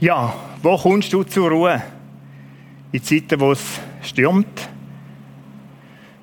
[0.00, 0.32] Ja,
[0.62, 1.82] wo kommst du zur Ruhe?
[2.92, 4.68] In Zeiten, wo es stürmt?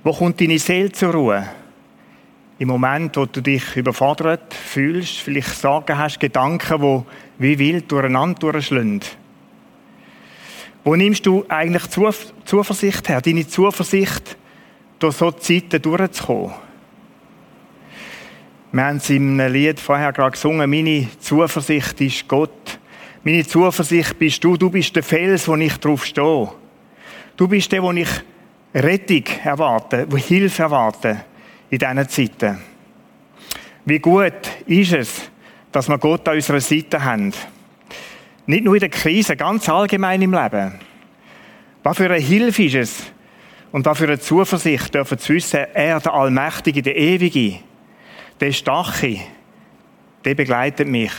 [0.02, 1.46] Wo kommt deine Seele zur Ruhe?
[2.58, 7.06] Im Moment, wo du dich überfordert fühlst, vielleicht Sorgen hast, Gedanken, wo
[7.38, 9.10] wie wild durcheinander durchschlünden.
[10.86, 11.90] Wo nimmst du eigentlich
[12.46, 13.20] Zuversicht her?
[13.20, 14.38] Deine Zuversicht,
[15.00, 16.54] durch so Zeiten durchzukommen?
[18.72, 22.80] Wir haben es in einem Lied vorher gerade gesungen, meine Zuversicht ist Gott.
[23.28, 24.56] Meine Zuversicht bist du.
[24.56, 26.48] Du bist der Fels, wo ich drauf stehe.
[27.36, 28.08] Du bist der, wo ich
[28.72, 31.26] Rettung erwarte, wo Hilfe erwarte
[31.72, 32.60] in diesen Zeiten.
[33.84, 34.34] Wie gut
[34.68, 35.32] ist es,
[35.72, 37.34] dass wir Gott an unserer Seite haben.
[38.46, 40.76] Nicht nur in der Krise, ganz allgemein im Leben.
[41.82, 43.04] Was für eine Hilfe ist es
[43.72, 47.58] und was für eine Zuversicht dürfen zu wissen, er, der Allmächtige, der Ewige,
[48.40, 49.18] der Stache,
[50.24, 51.12] der begleitet mich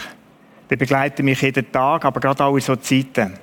[0.69, 3.39] der begleitet mich jeden Tag, aber gerade auch in so Zeiten.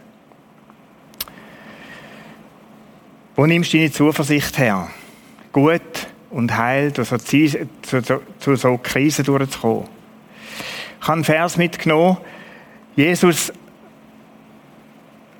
[3.35, 4.89] Wo nimmst du deine Zuversicht her?
[5.51, 9.87] Gut und heil durch so, zu, zu, zu so Krisen durchzukommen.
[10.99, 12.17] Ich habe einen Vers mitgenommen.
[12.95, 13.51] Jesus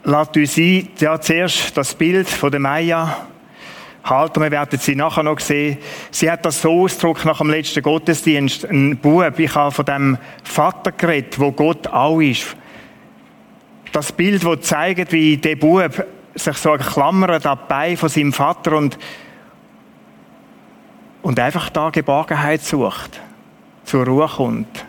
[0.04, 3.28] lässt uns ein, ja, zuerst das Bild von der Maya
[4.04, 4.42] halten.
[4.42, 5.78] Wir werden sie nachher noch sehen.
[6.12, 8.66] Sie hat das so ausgedrückt nach dem letzten Gottesdienst.
[8.66, 12.56] Ein Bub, ich habe von dem Vater geredet, wo Gott auch ist.
[13.92, 18.76] Das Bild, das zeigt, wie der Bub sich so klammert an Bein von seinem Vater
[18.78, 18.98] und,
[21.22, 23.22] und einfach da Geborgenheit sucht,
[23.84, 24.86] zur Ruhe kommt.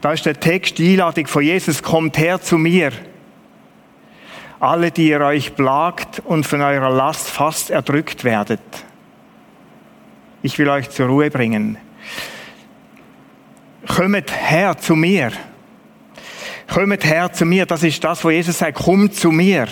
[0.00, 2.92] Da ist der Text, die Einladung von Jesus, kommt her zu mir
[4.60, 8.60] alle, die ihr euch plagt und von eurer Last fast erdrückt werdet.
[10.42, 11.78] Ich will euch zur Ruhe bringen.
[13.86, 15.32] Kommt her zu mir.
[16.72, 17.66] Kommt her zu mir.
[17.66, 18.78] Das ist das, wo Jesus sagt.
[18.78, 19.68] Komm zu mir.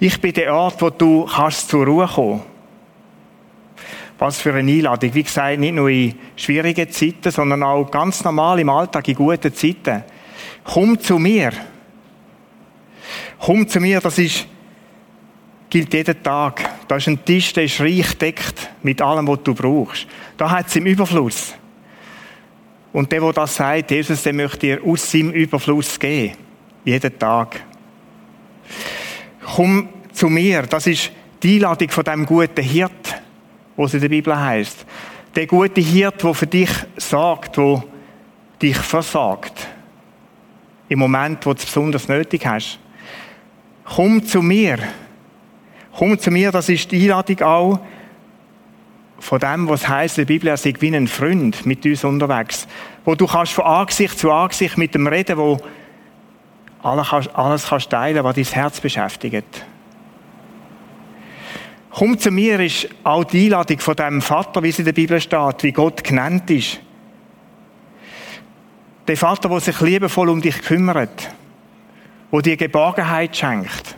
[0.00, 2.42] Ich bin der Ort, wo du kannst zur Ruhe kommen.
[4.18, 5.12] Was für eine Einladung.
[5.14, 9.52] Wie gesagt, nicht nur in schwierigen Zeiten, sondern auch ganz normal im Alltag, in guten
[9.52, 10.04] Zeiten.
[10.62, 11.52] Komm zu mir.
[13.44, 14.46] Komm zu mir, das ist,
[15.68, 16.88] gilt jeden Tag.
[16.88, 20.06] Da ist ein Tisch, der ist reich deckt mit allem, was du brauchst.
[20.38, 21.52] Da hat es im Überfluss.
[22.94, 26.38] Und der, der das sagt, Jesus, der möchte dir aus seinem Überfluss geben.
[26.86, 27.60] Jeden Tag.
[29.44, 30.62] Komm zu mir.
[30.62, 31.12] Das ist
[31.42, 33.22] die Einladung von dem guten Hirt,
[33.76, 34.86] wo es in der Bibel heißt.
[35.36, 37.84] Der gute Hirt, der für dich sorgt, der
[38.62, 39.68] dich versagt.
[40.88, 42.78] Im Moment, wo du es besonders nötig hast.
[43.84, 44.78] Komm zu mir.
[45.96, 47.80] Komm zu mir, das ist die Einladung auch
[49.18, 52.66] von dem, was heißt in der Bibel, er sei wie ein Freund mit uns unterwegs.
[53.04, 55.58] Wo du kannst von Angesicht zu Angesicht mit dem reden, wo
[56.82, 59.64] alles kannst, alles kannst teilen, was dein Herz beschäftigt.
[61.90, 65.20] Komm zu mir ist auch die Einladung von dem Vater, wie es in der Bibel
[65.20, 66.80] steht, wie Gott genannt ist.
[69.06, 71.30] Der Vater, der sich liebevoll um dich kümmert
[72.34, 73.94] wo dir Geborgenheit schenkt.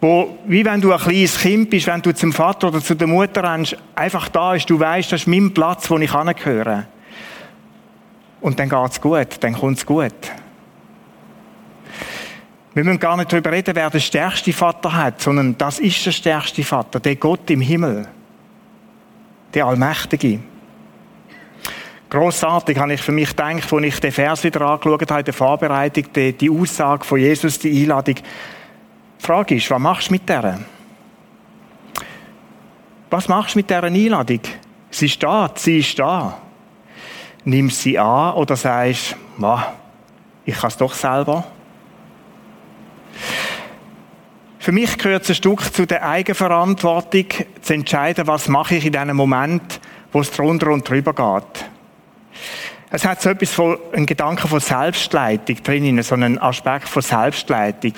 [0.00, 3.08] Wo, wie wenn du ein kleines Kind bist, wenn du zum Vater oder zu der
[3.08, 6.86] Mutter rennst, einfach da ist, du weißt, das ist mein Platz, wo ich angehöre.
[8.40, 10.12] Und dann geht's gut, dann kommt's gut.
[12.74, 16.12] Wir müssen gar nicht darüber reden, wer den stärksten Vater hat, sondern das ist der
[16.12, 18.06] stärkste Vater, der Gott im Himmel,
[19.52, 20.38] der Allmächtige.
[22.10, 25.34] Grossartig habe ich für mich gedacht, als ich den Vers wieder angeschaut habe, in der
[25.34, 28.14] Vorbereitung, die, die Aussage von Jesus, die Einladung.
[28.14, 30.58] Die Frage ist, was machst du mit der?
[33.10, 34.40] Was machst du mit dieser Einladung?
[34.90, 36.38] Sie ist da, sie ist da.
[37.44, 39.14] Nimmst sie an oder sagst,
[40.46, 41.44] ich kann es doch selber?
[44.58, 47.26] Für mich gehört es ein Stück zu der Eigenverantwortung,
[47.60, 49.80] zu entscheiden, was mache ich in diesem Moment,
[50.12, 51.68] wo es drunter und drüber geht.
[52.90, 57.92] Es hat so etwas von, einen Gedanken von Selbstleitung drin, so einen Aspekt von Selbstleitung.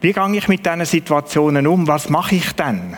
[0.00, 1.88] Wie gehe ich mit diesen Situationen um?
[1.88, 2.96] Was mache ich denn?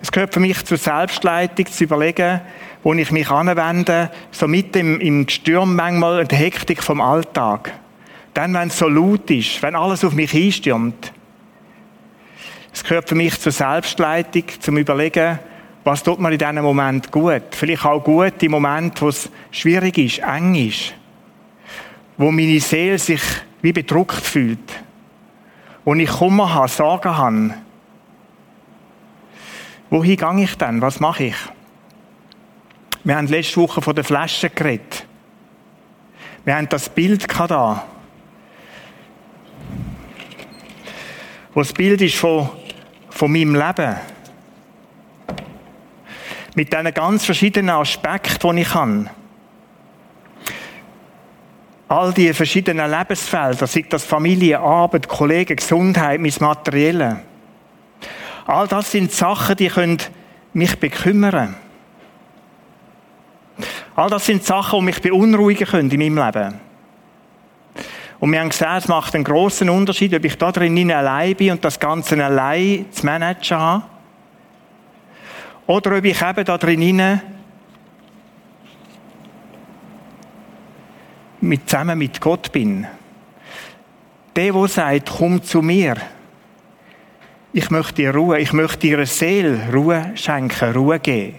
[0.00, 2.40] Es gehört für mich zur Selbstleitung, zu überlegen,
[2.84, 7.72] wo ich mich anwende, so mit im, im Gestürm manchmal und der Hektik vom Alltag.
[8.34, 11.12] Dann, wenn es so laut ist, wenn alles auf mich einstürmt.
[12.72, 15.38] Es gehört für mich zur Selbstleitung, zum Überlegen,
[15.84, 17.42] was tut mir in diesem Moment gut?
[17.50, 20.94] Vielleicht auch gut im Moment, wo es schwierig ist, eng ist.
[22.16, 23.22] Wo meine Seele sich
[23.62, 24.82] wie bedruckt fühlt.
[25.84, 27.54] Wo ich Kummer habe, Sorgen habe.
[29.90, 30.80] Wohin gehe ich denn?
[30.80, 31.36] Was mache ich?
[33.04, 35.06] Wir haben letzte Woche von den Flaschen geredet.
[36.44, 37.84] Wir haben das Bild da.
[41.52, 42.48] Wo das Bild ist von,
[43.10, 43.96] von meinem Leben.
[46.54, 49.06] Mit diesen ganz verschiedenen Aspekten, die ich habe.
[51.88, 57.20] All die verschiedenen Lebensfelder, sei das Familie, Arbeit, Kollegen, Gesundheit, mein Materielle.
[58.46, 59.98] All das sind Sachen, die können
[60.52, 61.54] mich bekümmern.
[63.94, 66.60] All das sind Sachen, die mich beunruhigen können in meinem Leben.
[68.20, 71.52] Und wir haben gesehen, es macht einen grossen Unterschied, ob ich da drin allein bin
[71.52, 73.84] und das Ganze allein zu managen habe.
[75.72, 77.20] Oder ob ich eben da drin
[81.40, 82.86] mit, zusammen mit Gott bin.
[84.36, 85.96] Der, der sagt, komm zu mir.
[87.54, 91.38] Ich möchte dir Ruhe, ich möchte ihrer Seele Ruhe schenken, Ruhe geben.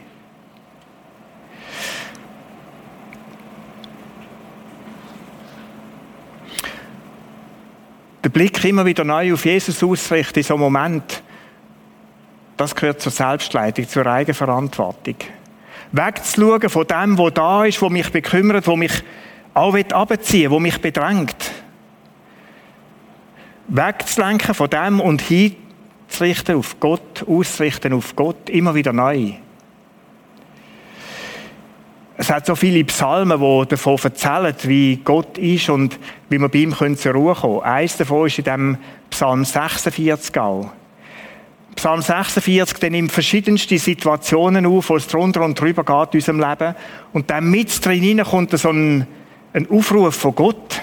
[8.23, 11.21] Der Blick immer wieder neu auf Jesus ausrichten in so einem Moment,
[12.57, 15.15] das gehört zur Selbstleitung, zur Eigenverantwortung.
[15.91, 19.03] Wegzuschauen von dem, wo da ist, wo mich bekümmert, wo mich
[19.53, 21.51] auch abziehen wo mich bedrängt.
[23.67, 29.33] Wegzulenken von dem und hinzurichten auf Gott, ausrichten auf Gott, immer wieder neu.
[32.15, 35.99] Es hat so viele Psalmen, die davon erzählen, wie Gott ist und
[36.29, 37.73] wie wir bei ihm zur Ruhe kommen können.
[37.73, 38.77] Eins davon ist in dem
[39.09, 40.71] Psalm 46 auch.
[41.75, 46.39] Psalm 46, der nimmt verschiedenste Situationen auf, wo es drunter und drüber geht in unserem
[46.39, 46.75] Leben.
[47.13, 49.07] Und dann mit drin kommt so ein,
[49.53, 50.81] ein Aufruf von Gott.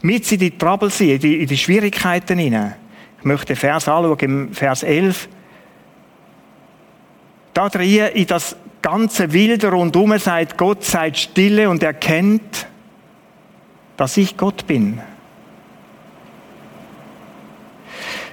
[0.00, 2.76] Mit in die Trouble sein, in die, in die Schwierigkeiten hinein.
[3.18, 5.28] Ich möchte den Vers anschauen, im Vers 11.
[7.52, 12.68] Da drin, in das ganze Wilde rundum, sagt Gott, seid stille und erkennt,
[13.96, 15.00] dass ich Gott bin.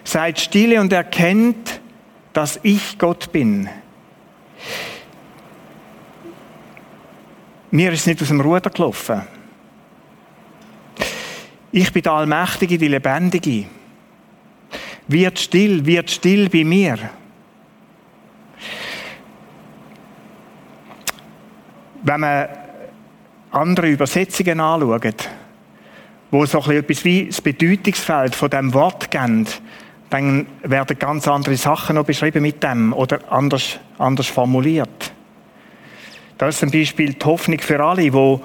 [0.06, 1.82] Seid stille und erkennt,
[2.32, 3.68] dass ich Gott bin.
[7.72, 9.24] Mir ist nicht aus dem Ruder gelaufen.
[11.72, 13.66] Ich bin der Allmächtige, die Lebendige.
[15.08, 16.98] Wird still, wird still bei mir.
[22.04, 22.48] Wenn man
[23.52, 25.30] andere Übersetzungen anschaut,
[26.32, 29.48] wo so etwas wie das Bedeutungsfeld von dem Wort geben,
[30.10, 35.14] dann werden ganz andere Sachen noch beschrieben mit dem oder anders, anders formuliert.
[36.38, 38.42] Das ist zum Beispiel die Hoffnung für alle, wo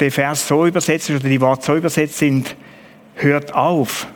[0.00, 2.56] der Vers so übersetzt ist oder die Worte so übersetzt sind,
[3.14, 4.06] hört auf.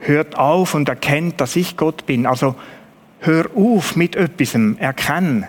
[0.00, 2.26] Hört auf und erkennt, dass ich Gott bin.
[2.26, 2.56] Also
[3.20, 5.46] hör auf mit etwas, erkennen.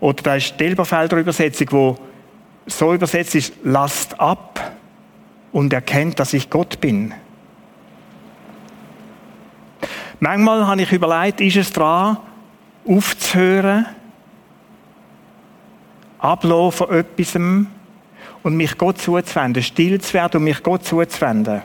[0.00, 1.98] Oder da ist die Elberfelder Übersetzung, wo
[2.66, 4.72] so übersetzt ist, lasst ab
[5.52, 7.14] und erkennt, dass ich Gott bin.
[10.20, 12.16] Manchmal habe ich überlegt, ist es dran,
[12.86, 13.86] aufzuhören,
[16.18, 17.36] ablaufen von etwas
[18.42, 21.62] und mich Gott zuzuwenden, still zu werden und mich Gott zuzuwenden.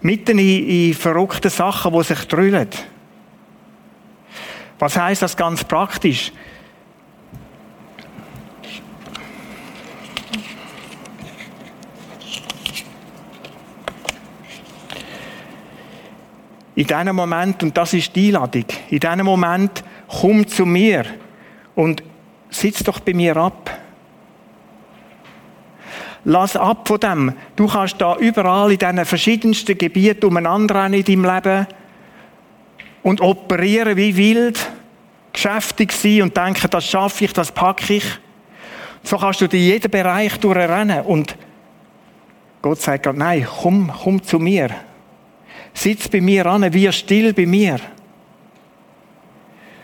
[0.00, 2.68] Mitten in, in verrückten Sachen, die sich drüllen.
[4.78, 6.32] Was heißt das ganz praktisch?
[16.76, 21.06] In diesem Moment, und das ist die Einladung, in diesem Moment, komm zu mir
[21.74, 22.02] und
[22.50, 23.70] sitz doch bei mir ab.
[26.24, 27.32] Lass ab von dem.
[27.54, 31.66] Du kannst da überall in diesen verschiedensten Gebieten umeinander in deinem Leben
[33.02, 34.70] und operieren wie wild,
[35.32, 38.04] geschäftig sein und denken, das schaffe ich, das packe ich.
[39.02, 41.36] So kannst du in jeden Bereich durchrennen und
[42.60, 44.70] Gott sagt nein, komm, komm zu mir.
[45.76, 47.78] Sitz bei mir an, wir still bei mir.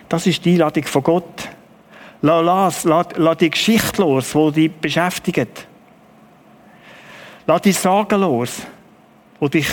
[0.09, 1.49] Das ist die Einladung von Gott.
[2.23, 5.67] Lass, lass, lass die Geschichte los, die dich beschäftigt.
[7.47, 8.63] Lass die Sorgen los,
[9.39, 9.69] wo dich,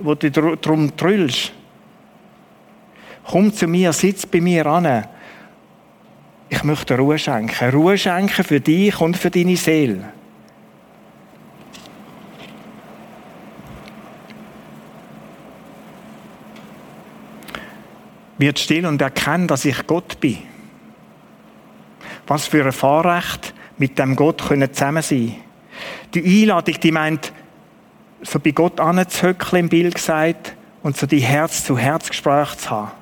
[0.00, 1.52] wo dich darum trüllst.
[3.24, 5.08] Komm zu mir, sitz bei mir an.
[6.50, 7.70] Ich möchte Ruhe schenken.
[7.70, 10.04] Ruhe schenken für dich und für deine Seele.
[18.38, 20.38] Wird still und erkennt, dass ich Gott bin.
[22.26, 25.36] Was für ein Fahrrecht, mit dem Gott können zusammen sein.
[26.14, 27.32] Die Einladung, die meint,
[28.22, 32.92] so bei Gott anzuhöckeln, im Bild gesagt, und so die Herz-zu-Herz-Gespräche zu haben.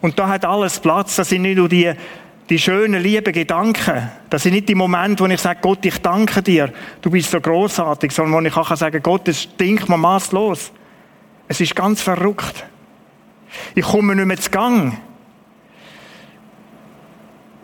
[0.00, 1.92] Und da hat alles Platz, das sind nicht nur die
[2.50, 4.10] Die schönen, lieben Gedanken.
[4.30, 7.40] Das sind nicht die Momente, wo ich sage, Gott, ich danke dir, du bist so
[7.40, 10.72] großartig, sondern wo ich auch sagen kann, Gott, es stinkt mir maßlos.
[11.46, 12.64] Es ist ganz verrückt.
[13.74, 14.98] Ich komme nicht mehr zu Gang.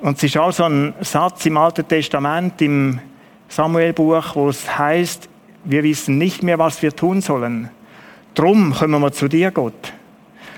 [0.00, 3.00] Und es ist auch so ein Satz im Alten Testament, im
[3.48, 5.28] Samuelbuch, wo es heißt,
[5.64, 7.70] wir wissen nicht mehr, was wir tun sollen.
[8.34, 9.92] Drum kommen wir zu dir, Gott.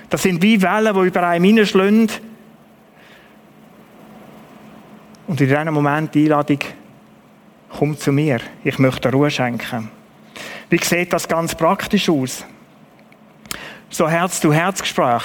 [0.09, 2.09] Das sind wie Wellen, die über einem hineinschlagen.
[5.27, 6.59] Und in diesem Moment die Einladung,
[7.71, 9.91] komm zu mir, ich möchte Ruhe schenken.
[10.71, 12.45] Wie sieht das ganz praktisch aus?
[13.89, 15.23] So Herz-zu-Herz-Gespräch.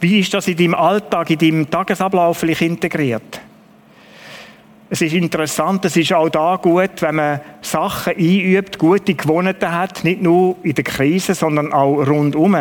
[0.00, 3.40] Wie ist das in deinem Alltag, in deinem Tagesablauf integriert?
[4.90, 10.04] Es ist interessant, es ist auch da gut, wenn man Sachen einübt, gute Gewohnheiten hat,
[10.04, 12.56] nicht nur in der Krise, sondern auch rundum.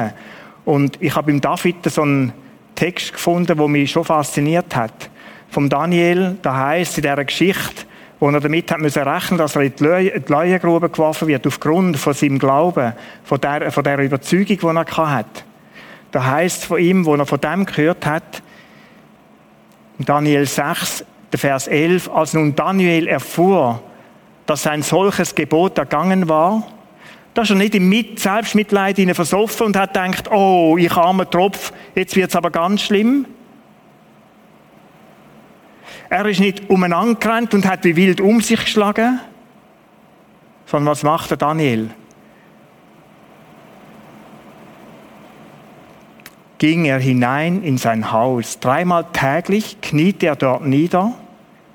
[0.66, 2.34] Und ich habe im David so einen
[2.76, 5.10] Text gefunden, der mich schon fasziniert hat.
[5.50, 7.86] Vom Daniel, da heißt in dieser Geschichte,
[8.24, 12.14] wo er damit hat müssen rechnen, dass er in die Leuengrube geworfen wird, aufgrund von
[12.14, 12.94] seinem Glauben,
[13.26, 15.44] von der, von der Überzeugung, die er hat.
[16.10, 18.42] Da heißt von ihm, wo er von dem gehört hat,
[20.00, 21.04] Daniel 6,
[21.34, 23.84] der Vers 11, als nun Daniel erfuhr,
[24.46, 26.64] dass ein solches Gebot ergangen war,
[27.34, 31.74] da ist er nicht im Mit Selbstmitleid versoffen und hat gedacht, oh, ich armer Tropf,
[31.94, 33.26] jetzt wird es aber ganz schlimm.
[36.10, 39.20] Er ist nicht umeinander gerannt und hat wie wild um sich geschlagen,
[40.66, 41.90] sondern was macht der Daniel?
[46.58, 48.60] Ging er hinein in sein Haus.
[48.60, 51.14] Dreimal täglich kniete er dort nieder,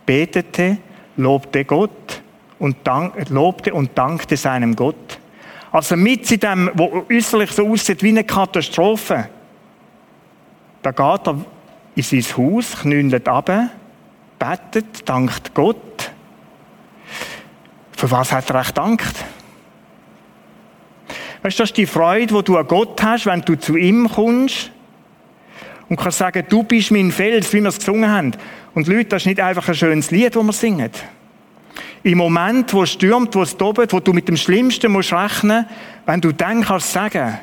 [0.07, 0.79] betete,
[1.17, 2.23] lobte Gott
[2.59, 5.19] und dank, lobte und dankte seinem Gott.
[5.71, 9.29] Also mit in dem, wo äußerlich so aussieht wie eine Katastrophe,
[10.83, 11.45] da geht er
[11.95, 13.51] in sein Haus, knüllt ab,
[14.39, 16.11] betet, dankt Gott.
[17.93, 19.25] Für was hat er echt dankt?
[21.43, 24.09] Weißt du, das ist die Freude, die du an Gott hast, wenn du zu ihm
[24.09, 24.71] kommst
[25.89, 28.33] und kannst sagen, du bist mein Fels, wie wir es gesungen haben.
[28.75, 30.91] Und Leute, das ist nicht einfach ein schönes Lied, das wir singen.
[32.03, 35.67] Im Moment, wo es stürmt, wo es tobt, wo du mit dem Schlimmsten musst rechnen,
[36.07, 37.39] wenn du dann kannst sagen,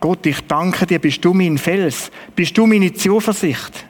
[0.00, 3.86] Gott, ich danke dir, bist du mein Fels, bist du meine Zuversicht,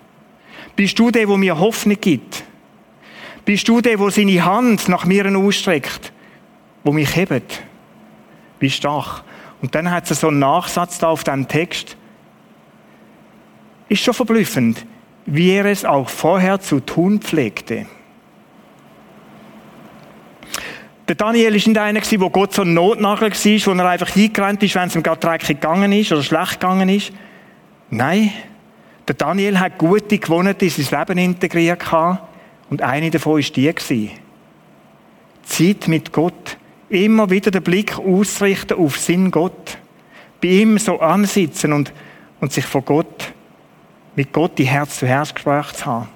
[0.77, 2.45] bist du der, wo mir Hoffnung gibt,
[3.45, 6.13] bist du der, wo seine Hand nach mir ausstreckt,
[6.85, 7.63] wo mich hebt,
[8.59, 9.25] bist stark.
[9.63, 11.97] Und dann hat es so einen Nachsatz da auf dem Text,
[13.89, 14.85] ist schon verblüffend,
[15.25, 17.87] wie er es auch vorher zu tun pflegte.
[21.09, 24.63] Der Daniel war nicht einer, wo Gott so ein Notnagel war, wo er einfach hingerannt
[24.65, 27.13] ist, wenn es ihm gerade dreckig gegangen ist oder schlecht gegangen ist.
[27.91, 28.33] Nein,
[29.09, 31.83] der Daniel hat gute Gewohnheiten in sein Leben integriert
[32.71, 34.11] und eine davon war die.
[35.45, 36.59] Zeit mit Gott.
[36.89, 39.79] Immer wieder den Blick ausrichten auf Sinn Gott.
[40.41, 41.93] Bei ihm so ansitzen und,
[42.41, 43.33] und sich vor Gott,
[44.15, 46.09] mit Gott die Herz-zu-Herz-Gespräche zu haben.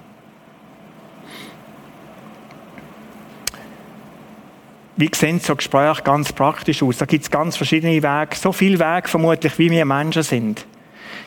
[4.97, 6.99] Wie sehen so Gespräche ganz praktisch aus?
[6.99, 10.67] Da gibt es ganz verschiedene Wege, so viele Wege vermutlich, wie wir Menschen sind.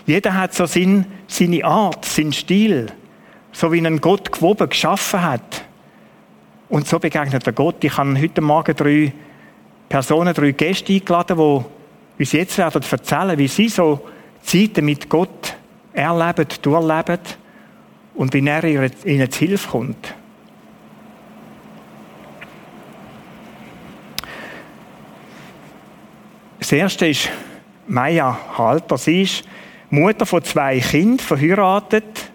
[0.05, 2.87] Jeder hat so seine, seine Art, seinen Stil,
[3.51, 5.63] so wie ein Gott gewoben, geschaffen hat.
[6.69, 7.83] Und so begegnet er Gott.
[7.83, 9.13] Ich habe heute Morgen drei
[9.87, 14.07] Personen, drei Gäste eingeladen, die uns jetzt werden erzählen, wie sie so
[14.41, 15.55] Zeiten mit Gott
[15.93, 17.19] erleben, durchleben
[18.15, 20.13] und wie er ihnen zu Hilfe kommt.
[26.59, 27.29] Das erste ist
[27.87, 28.97] Maya Halter.
[28.97, 29.43] Sie ist
[29.93, 32.31] Mutter von zwei Kindern, verheiratet.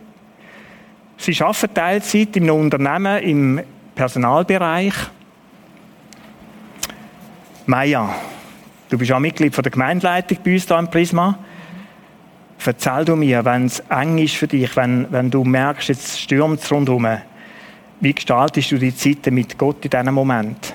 [1.16, 3.60] Sie arbeitet Teilzeit in einem Unternehmen im
[3.96, 4.94] Personalbereich.
[7.66, 8.14] Maya,
[8.88, 11.36] du bist auch Mitglied der Gemeindeleitung bei uns hier im Prisma.
[12.64, 16.60] Erzähl du mir, wenn es eng ist für dich, wenn, wenn du merkst, jetzt stürmt
[16.60, 17.08] es rundherum,
[17.98, 20.74] wie gestaltest du die Zeit mit Gott in diesem Moment?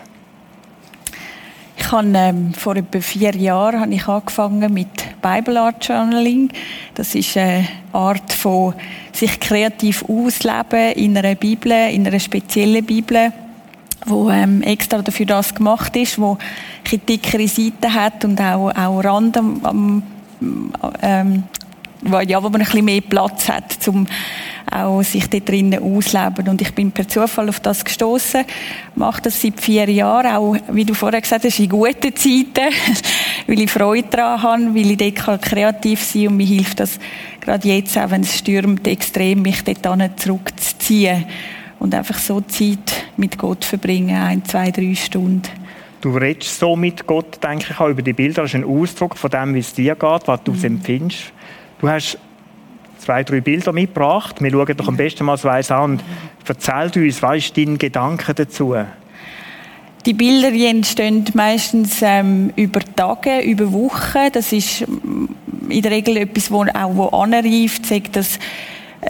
[1.77, 6.49] Ich habe ähm, vor etwa vier Jahren habe ich angefangen mit Bible Art Journaling.
[6.93, 8.75] Das ist eine Art von
[9.11, 13.31] sich kreativ ausleben in einer Bibel, in einer speziellen Bibel,
[14.05, 16.37] wo ähm, extra dafür das gemacht ist, wo
[16.91, 20.03] ein dickere Seiten hat und auch, auch Rand am, am
[21.01, 21.43] ähm,
[22.27, 24.05] ja, wo man ein bisschen mehr Platz hat, um
[24.73, 26.47] auch sich dort drinnen ausleben.
[26.47, 28.45] Und ich bin per Zufall auf das gestoßen,
[28.95, 32.73] mache das seit vier Jahren, auch, wie du vorher gesagt hast, in guten Zeiten,
[33.47, 36.99] weil ich Freude daran habe, weil ich dort kreativ sein kann und mir hilft das
[37.41, 41.25] gerade jetzt, auch wenn es stürmt, extrem, mich dort zurückzuziehen
[41.79, 45.49] und einfach so Zeit mit Gott verbringen, ein, zwei, drei Stunden.
[46.01, 48.41] Du redest so mit Gott, denke ich, auch über die Bilder.
[48.41, 50.65] Das ist ein Ausdruck von dem, wie es dir geht, was du mhm.
[50.65, 51.31] empfindest.
[51.79, 52.17] Du hast
[53.03, 54.41] zwei, drei Bilder mitgebracht.
[54.41, 56.01] Wir schauen doch am besten mal so an.
[56.47, 58.75] Erzähl uns, was ist dein Gedanke dazu?
[60.05, 64.29] Die Bilder die entstehen meistens ähm, über Tage, über Wochen.
[64.33, 68.37] Das ist in der Regel etwas, wo auch wo anreift, sagt das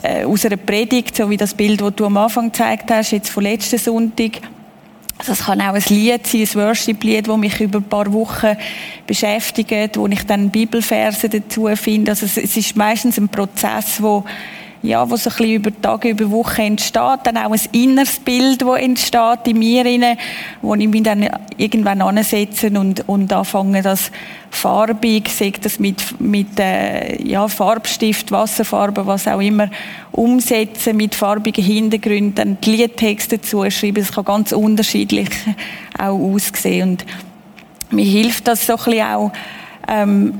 [0.03, 3.29] äh, aus einer Predigt, so wie das Bild, das du am Anfang gezeigt hast, jetzt
[3.29, 4.41] von letzten Sonntag
[5.25, 8.55] das kann auch ein Lied sein, ein Worship-Lied, das mich über ein paar Wochen
[9.07, 12.11] beschäftigt, wo ich dann Bibelverse dazu finde.
[12.11, 14.23] Also es ist meistens ein Prozess, wo
[14.83, 17.21] ja, wo so ein bisschen über Tage, über Wochen entsteht.
[17.23, 20.17] Dann auch ein inneres Bild, das entsteht in mir,
[20.61, 24.11] wo ich mich dann irgendwann ansetze und, und anfange, das
[24.51, 29.69] farbig, sehe das mit, mit äh, ja, Farbstift, Wasserfarbe, was auch immer,
[30.11, 34.03] umsetzen mit farbigen Hintergründen, dann die Liedtexte dazu schreiben.
[34.03, 35.29] Das kann ganz unterschiedlich
[35.97, 36.89] auch aussehen.
[36.89, 37.05] Und
[37.89, 39.31] mir hilft das so ein bisschen auch,
[39.87, 40.33] ähm,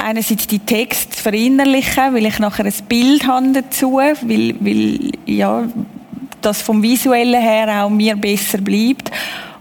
[0.00, 5.64] einerseits die Texte verinnerlichen, weil ich nachher ein Bild habe dazu, weil, weil ja,
[6.40, 9.10] das vom Visuellen her auch mir besser bleibt.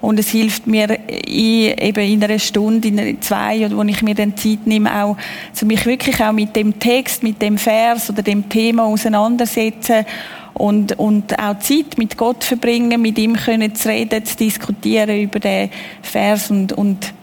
[0.02, 4.16] Und es hilft mir in, eben in einer Stunde, in einer, zwei, wo ich mir
[4.16, 5.18] dann Zeit nehme, auch,
[5.52, 10.06] zu mich wirklich auch mit dem Text, mit dem Vers oder dem Thema auseinandersetzen
[10.54, 15.40] und, und auch Zeit mit Gott verbringen, mit ihm können zu reden, zu diskutieren über
[15.40, 15.70] den
[16.02, 17.14] Vers und, und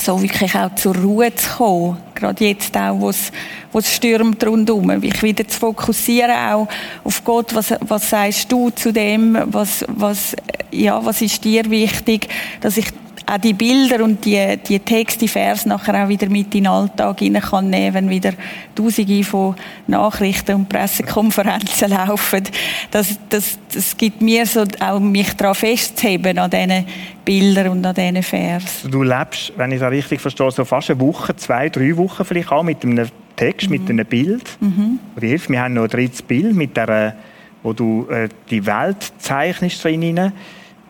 [0.00, 1.98] so wirklich auch zur Ruhe zu kommen.
[2.14, 3.32] Gerade jetzt auch, wo es,
[3.72, 4.86] wo es stürmt rundherum.
[4.86, 6.68] Mich wieder zu fokussieren auch
[7.04, 7.54] auf Gott.
[7.54, 9.38] Was, was sagst du zu dem?
[9.46, 10.34] Was, was,
[10.70, 12.28] ja, was ist dir wichtig?
[12.60, 12.86] Dass ich
[13.26, 16.66] auch die Bilder und die, die Texte, die Vers nachher auch wieder mit in den
[16.66, 18.32] Alltag hinein kann nehmen, wenn wieder
[18.74, 19.54] Tausende von
[19.86, 22.44] Nachrichten und Pressekonferenzen laufen.
[22.90, 26.86] Das, das, das gibt mir so auch mich daran festzuheben, an diesen
[27.24, 28.82] Bildern und an diesen Vers.
[28.90, 32.50] Du lebst, wenn ich das richtig verstehe, so fast eine Woche, zwei, drei Wochen vielleicht
[32.50, 33.72] auch mit einem Text, mhm.
[33.72, 34.44] mit einem Bild.
[34.60, 34.98] Mhm.
[35.16, 37.16] Wir haben noch ein drittes Bild, mit der,
[37.62, 40.32] wo du äh, die Welt zeichnest drin.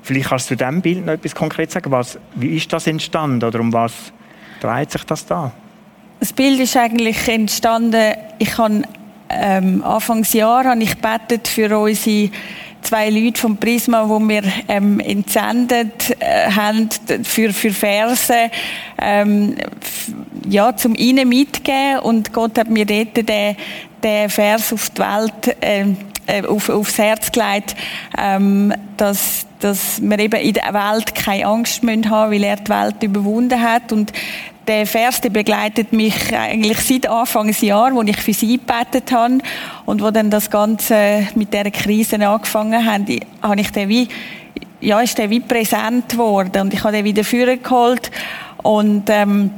[0.03, 1.91] Vielleicht kannst du zu diesem Bild noch etwas konkret sagen.
[1.91, 3.93] Was, wie ist das entstanden oder um was
[4.61, 5.53] dreht sich das da?
[6.21, 8.83] Das Bild ist eigentlich entstanden, ich habe
[9.29, 12.31] ähm, Anfangsjahr habe ich betet für unsere
[12.83, 16.89] zwei Leute vom Prisma, wo wir ähm, entsendet äh, haben
[17.23, 18.51] für für Verse,
[19.01, 19.57] ähm,
[20.49, 23.57] ja zum ihnen mitgeben und Gott hat mir dort den,
[24.03, 27.75] den Vers auf die Welt ähm, äh, auf, aufs Herz gelegt,
[28.19, 32.69] ähm, dass dass wir eben in der Welt keine Angst haben müssen weil er die
[32.69, 33.93] Welt überwunden hat.
[33.93, 34.13] Und
[34.67, 39.13] der Vers der begleitet mich eigentlich seit Anfang des Jahres, wo ich für sie gebetet
[39.13, 39.39] habe.
[39.87, 43.03] Und wo dann das Ganze mit der Krise angefangen hat,
[43.43, 44.09] habe ich den wie,
[44.81, 46.63] ja, ist der wie präsent geworden.
[46.63, 48.11] Und ich habe den wieder vorgeholt
[48.63, 49.51] und ähm,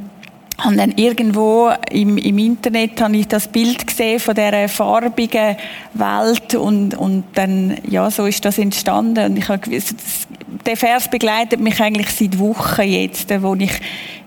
[0.63, 5.57] und dann irgendwo im, im Internet habe ich das Bild gesehen von der farbigen
[5.93, 9.31] Welt und, und dann, ja, so ist das entstanden.
[9.31, 9.95] Und ich habe gewusst,
[10.65, 13.73] der Vers begleitet mich eigentlich seit Wochen jetzt, wo ich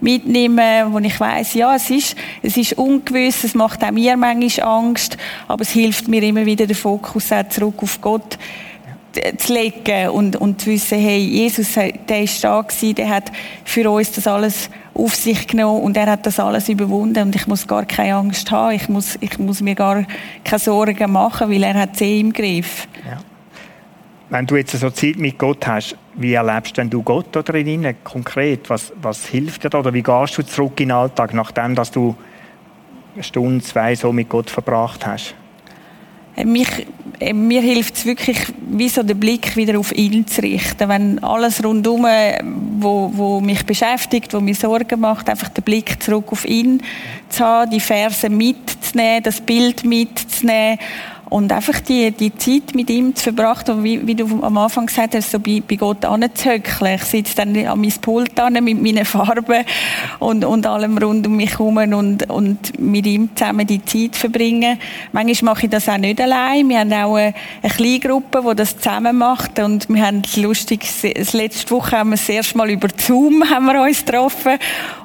[0.03, 4.69] mitnehme, wo ich weiß, ja, es ist, es ist ungewiss, es macht auch mir manchmal
[4.69, 5.17] Angst,
[5.49, 8.39] aber es hilft mir immer wieder, den Fokus auch zurück auf Gott
[9.37, 13.33] zu legen und, und zu wissen, hey, Jesus, der ist da gewesen, der hat
[13.65, 17.47] für uns das alles auf sich genommen und er hat das alles überwunden und ich
[17.47, 20.05] muss gar keine Angst haben, ich muss, ich muss mir gar
[20.45, 22.89] keine Sorgen machen, weil er hat sie im Griff.
[23.09, 23.19] Ja.
[24.31, 27.97] Wenn du jetzt so Zeit mit Gott hast, wie erlebst denn du Gott da drinnen
[28.05, 28.69] konkret?
[28.69, 31.91] Was, was hilft dir da oder wie gehst du zurück in den Alltag, nachdem dass
[31.91, 32.15] du
[33.15, 35.35] eine Stunde, zwei so mit Gott verbracht hast?
[36.39, 36.69] Äh, mich,
[37.19, 40.89] äh, mir hilft es wirklich, wie so den Blick wieder auf ihn zu richten.
[40.89, 46.01] Wenn alles rundum, äh, wo, wo mich beschäftigt, wo mir Sorgen macht, einfach den Blick
[46.03, 46.83] zurück auf ihn
[47.29, 50.79] zu haben, die Verse mitzunehmen, das Bild mitzunehmen
[51.31, 55.15] und einfach die, die Zeit mit ihm zu verbracht, wie, wie du am Anfang gesagt
[55.15, 56.95] hast, so bei, bei Gott anzuhöckeln.
[56.95, 59.65] Ich sitze dann an meinem Pult an mit meinen Farben
[60.19, 64.79] und, und allem rund um mich herum und, und mit ihm zusammen die Zeit verbringen.
[65.13, 66.69] Manchmal mache ich das auch nicht allein.
[66.69, 70.87] Wir haben auch eine, eine kleine Gruppe, die das zusammen macht und wir haben lustig,
[71.33, 74.59] letzte Woche haben wir das erste Mal über Zoom haben wir uns getroffen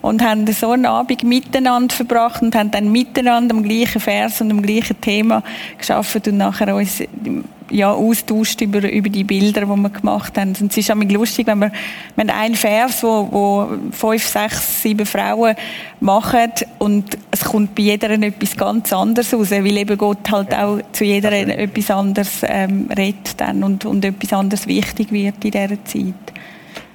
[0.04, 4.52] und haben so einen Abend miteinander verbracht und haben dann miteinander am gleichen Vers und
[4.52, 5.42] am gleichen Thema
[5.78, 7.02] geschafft und nachher uns
[7.72, 10.56] ja, austauscht über, über die Bilder, die wir gemacht haben.
[10.60, 11.72] Und es ist auch lustig, wenn wir,
[12.18, 15.56] wir haben einen Vers, wo, wo fünf, sechs, sieben Frauen
[16.02, 20.80] machen und es kommt bei jeder etwas ganz anderes raus, weil eben Gott halt auch
[20.92, 25.86] zu jeder etwas anderes ähm, redet dann und, und etwas anderes wichtig wird in dieser
[25.86, 26.34] Zeit.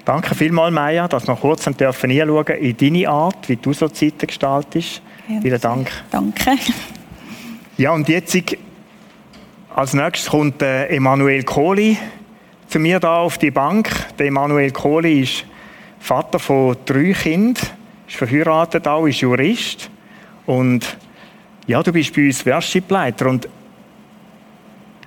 [0.09, 4.27] Danke vielmals, Maya, dass wir noch kurz dürfen in deine Art, wie du so Zeiten
[4.27, 5.03] gestaltest.
[5.29, 5.91] Ja, Vielen Dank.
[6.11, 6.57] Danke.
[7.77, 8.35] Ja, und jetzt
[9.75, 11.99] als nächstes kommt äh, Emanuel Kohli
[12.69, 13.91] zu mir da auf die Bank.
[14.19, 15.45] Der Emanuel Kohli ist
[16.01, 17.63] Vater von drei Kindern,
[18.09, 19.91] ist verheiratet auch, ist Jurist.
[20.47, 20.97] Und
[21.67, 23.47] ja, du bist bei uns Worshipleiter und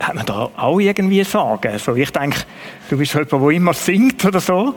[0.02, 1.72] hat man da auch irgendwie sagen?
[1.72, 2.40] Also ich denke,
[2.90, 4.76] du bist jemand, der immer singt oder so.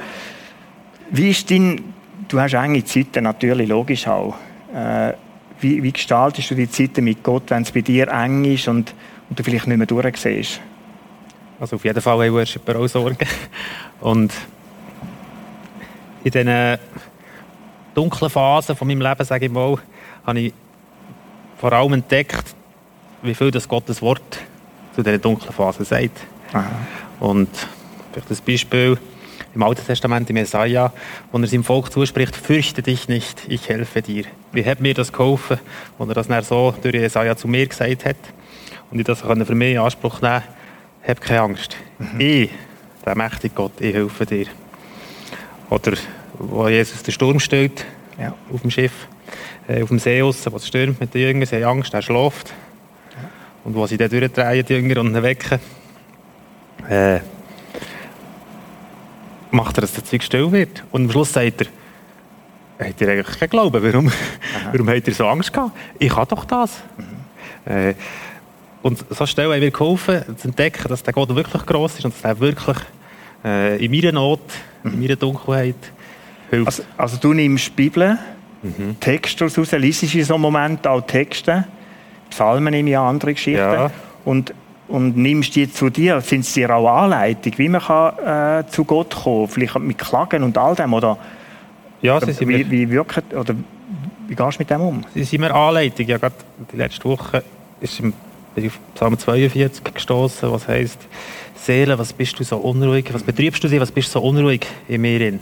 [1.10, 1.80] Wie ist dein,
[2.28, 4.34] du hast enge Zeiten natürlich, logisch auch.
[4.74, 5.12] Äh,
[5.60, 8.94] wie, wie gestaltest du die Zeiten mit Gott, wenn es bei dir eng ist und
[9.28, 10.60] und du vielleicht nicht mehr durchsiehst?
[11.60, 13.26] Also auf jeden Fall haben Worshipper auch Sorgen.
[14.00, 14.32] Und
[16.24, 16.78] in diesen
[17.94, 19.78] dunklen Phasen von meinem Leben, sage ich mal,
[20.26, 20.52] habe ich
[21.58, 22.54] vor allem entdeckt,
[23.22, 24.38] wie viel das Gottes Wort
[24.94, 26.20] zu diesen dunklen Phasen sagt.
[26.52, 26.70] Aha.
[27.20, 27.48] Und
[28.12, 28.98] vielleicht das Beispiel
[29.54, 30.92] im Alten Testament, im Jesaja,
[31.30, 34.24] wo er seinem Volk zuspricht, fürchte dich nicht, ich helfe dir.
[34.52, 35.58] Wie hat mir das geholfen,
[35.98, 38.16] wo er das dann so durch Jesaja zu mir gesagt hat
[38.90, 40.42] und ich das für mich in Anspruch nehmen
[41.06, 41.76] hab keine Angst.
[41.98, 42.20] Mhm.
[42.20, 42.50] Ich,
[43.04, 44.46] der mächtige Gott, ich helfe dir.
[45.70, 45.92] Oder
[46.38, 47.84] wo Jesus den Sturm stellt,
[48.18, 48.34] ja.
[48.52, 49.06] auf dem Schiff,
[49.68, 52.02] äh, auf dem See raus, wo es stürmt mit den Jüngern, sie haben Angst, er
[52.02, 52.54] schläft.
[53.64, 55.58] Und wo sie dann durchdrehen, die Jünger, und ihn wecken,
[56.88, 57.20] äh,
[59.50, 60.84] macht er, dass der Zeug still wird.
[60.90, 63.82] Und am Schluss sagt er, habt ihr eigentlich keinen Glauben?
[63.82, 64.12] Warum,
[64.72, 65.72] warum habt ihr so Angst gehabt?
[65.98, 66.82] Ich habe doch das.
[66.96, 67.72] Mhm.
[67.72, 67.94] Äh,
[68.82, 72.14] und so schnell haben wir geholfen, zu entdecken, dass der Gott wirklich gross ist und
[72.14, 72.76] dass er wirklich
[73.42, 74.42] äh, in meiner Not,
[74.84, 75.76] in meiner Dunkelheit
[76.50, 76.66] hilft.
[76.66, 78.18] Also, also du nimmst die Bibel,
[78.62, 79.00] mhm.
[79.00, 81.64] Texte raus, liest in so einem Moment auch Texte,
[82.30, 83.90] Psalmen nehme ich an, andere Geschichten, ja.
[84.24, 84.54] und,
[84.88, 86.20] und nimmst die zu dir.
[86.20, 88.18] Sind sie dir auch Anleitung, wie man kann,
[88.60, 89.54] äh, zu Gott kommen kann?
[89.54, 90.92] Vielleicht mit Klagen und all dem?
[90.94, 91.16] Oder,
[92.02, 93.54] ja, sie sind wie, wie, wirkt, oder
[94.26, 95.04] wie gehst du mit dem um?
[95.14, 96.06] Sie sind mir Anleitung.
[96.06, 96.34] Ja, gerade
[96.72, 97.42] die letzte Woche
[97.80, 98.12] ist im
[98.54, 100.98] bin auf Psalm 42 gestoßen, was heißt
[101.56, 103.06] Seele, was bist du so unruhig?
[103.12, 103.80] Was betriebst du sie?
[103.80, 105.20] Was bist du so unruhig in mir?
[105.20, 105.40] In?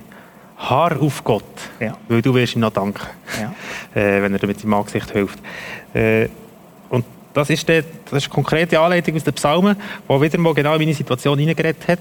[0.56, 1.42] Haar auf Gott,
[1.80, 1.96] ja.
[2.08, 3.02] weil du wirst ihm noch danken,
[3.40, 4.00] ja.
[4.00, 5.38] äh, wenn er dir mit seinem Angesicht hilft.
[5.92, 6.28] Äh,
[7.34, 10.74] das ist, die, das ist eine konkrete Anleitung aus den Psalmen, wo wieder mal genau
[10.74, 11.98] in meine Situation hineingeredet hat,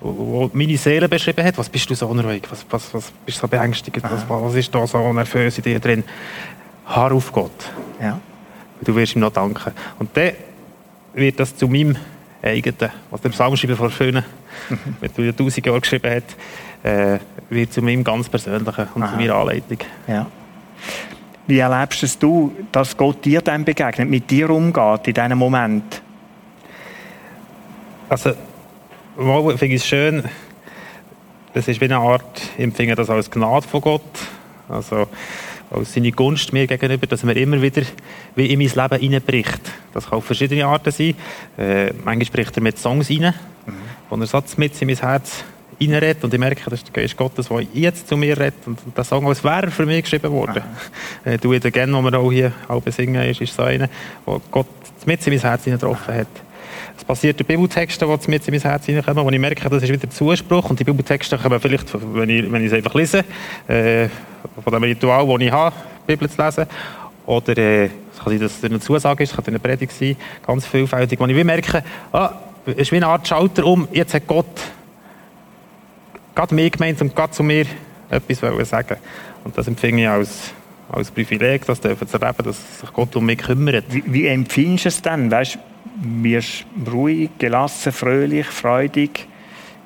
[0.00, 1.58] wo, wo, meine Seele beschrieben hat.
[1.58, 2.42] Was bist du so unruhig?
[2.50, 4.02] Was, was, was bist du so beängstigt?
[4.02, 6.04] Was, was, ist da so nervös in dir drin?
[6.86, 7.70] Haar auf Gott.
[8.00, 8.18] Ja
[8.84, 9.72] du wirst ihm noch danken.
[9.98, 10.32] Und dann
[11.14, 11.96] wird das zu meinem
[12.42, 14.24] eigenen, was der Psalmschreiber vor schönen,
[15.00, 15.36] mit mhm.
[15.36, 16.24] tausend Jahren geschrieben hat,
[16.82, 19.12] äh, wird zu meinem ganz persönlichen und Aha.
[19.12, 19.78] zu meiner Anleitung.
[20.06, 20.26] Ja.
[21.46, 26.02] Wie erlebst es du, dass Gott dir dann begegnet, mit dir umgeht in diesem Moment?
[28.08, 28.32] Also,
[29.16, 30.24] mal finde ich es schön,
[31.54, 34.02] es ist wie eine Art, ich empfinde das als Gnade von Gott.
[34.68, 35.08] Also,
[35.70, 37.82] als seine Gunst mir gegenüber, dass er immer wieder
[38.34, 39.60] wie in mein Leben hineinbricht.
[39.92, 41.14] Das kann auf verschiedene Arten sein.
[41.58, 43.34] Äh, manchmal spricht er mit Songs rein,
[43.66, 43.74] mhm.
[44.08, 45.44] wo er Satz mit in mein Herz
[45.88, 48.78] reinredet und ich merke, das ist der Geist Gottes, der jetzt zu mir redet und
[48.96, 50.62] der Song als wäre für mich geschrieben worden.
[51.24, 53.88] Äh, «Du wieder gern», wo wir auch hier halb singen, ist, ist so einer,
[54.24, 54.66] wo Gott
[55.06, 56.28] mit in mein Herz getroffen hat.
[56.96, 59.92] Es passiert durch Bibeltexte, die mit in mein Herz hineinkommen, wo ich merke, das ist
[59.92, 63.24] wieder Zuspruch und die Bibeltexte kommen vielleicht, wenn ich, wenn ich es einfach lese,
[63.68, 64.08] äh,
[64.62, 66.66] von dem Ritual, das ich habe, die Bibel zu lesen.
[67.26, 70.16] Oder äh, es kann sein, dass es eine Zusage ist, es kann eine Predigt sein,
[70.46, 72.32] ganz vielfältig, wo ich merke, ah,
[72.66, 74.46] es ist wie eine Art Schalter um, jetzt hat Gott
[76.34, 77.66] gerade mir gemeint und gerade zu mir
[78.10, 78.96] etwas sagen
[79.44, 80.52] Und das empfinde ich als,
[80.90, 83.84] als Privileg, das zu erleben, dass sich Gott um mich kümmert.
[83.88, 85.30] Wie, wie empfindest du es dann?
[85.30, 85.58] Weißt,
[86.00, 89.28] wirst ruhig, gelassen, fröhlich, freudig?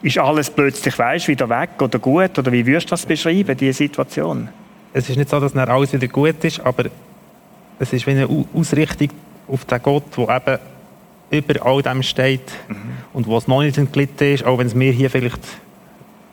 [0.03, 2.39] ist alles plötzlich weißt, wieder weg oder gut?
[2.39, 4.49] Oder wie würdest du das beschreiben, diese Situation?
[4.93, 6.85] Es ist nicht so, dass dann alles wieder gut ist, aber
[7.79, 9.09] es ist wie eine Ausrichtung
[9.49, 10.61] auf den Gott, der
[11.31, 12.77] eben über all dem steht mhm.
[13.13, 15.41] und was noch nicht entglitten ist, auch wenn es mir hier vielleicht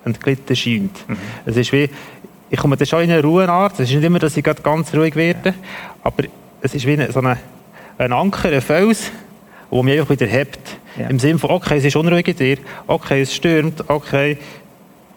[0.06, 1.08] entglitten scheint.
[1.08, 1.18] Mhm.
[1.46, 1.89] Es ist wie,
[2.50, 5.16] ich komme dann schon in eine Ruheart, es ist nicht immer, dass ich ganz ruhig
[5.16, 5.54] werde,
[6.04, 6.24] aber
[6.62, 7.38] es ist wie eine, so eine,
[7.98, 9.12] ein Anker, ein Fels,
[9.72, 10.60] der mich einfach wieder hebt.
[10.98, 11.08] Ja.
[11.08, 14.38] Im Sinne von, okay, es ist unruhig in dir, okay, es stürmt, okay,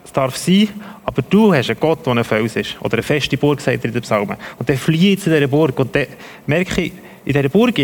[0.03, 0.69] es darf sein,
[1.05, 2.77] aber du hast einen Gott, der ein Fels ist.
[2.81, 4.37] Oder eine feste Burg, sagt er in den Psalmen.
[4.57, 6.07] Und dann fliehe ich zu dieser Burg und dann
[6.45, 6.93] merke ich,
[7.25, 7.77] in dieser Burg,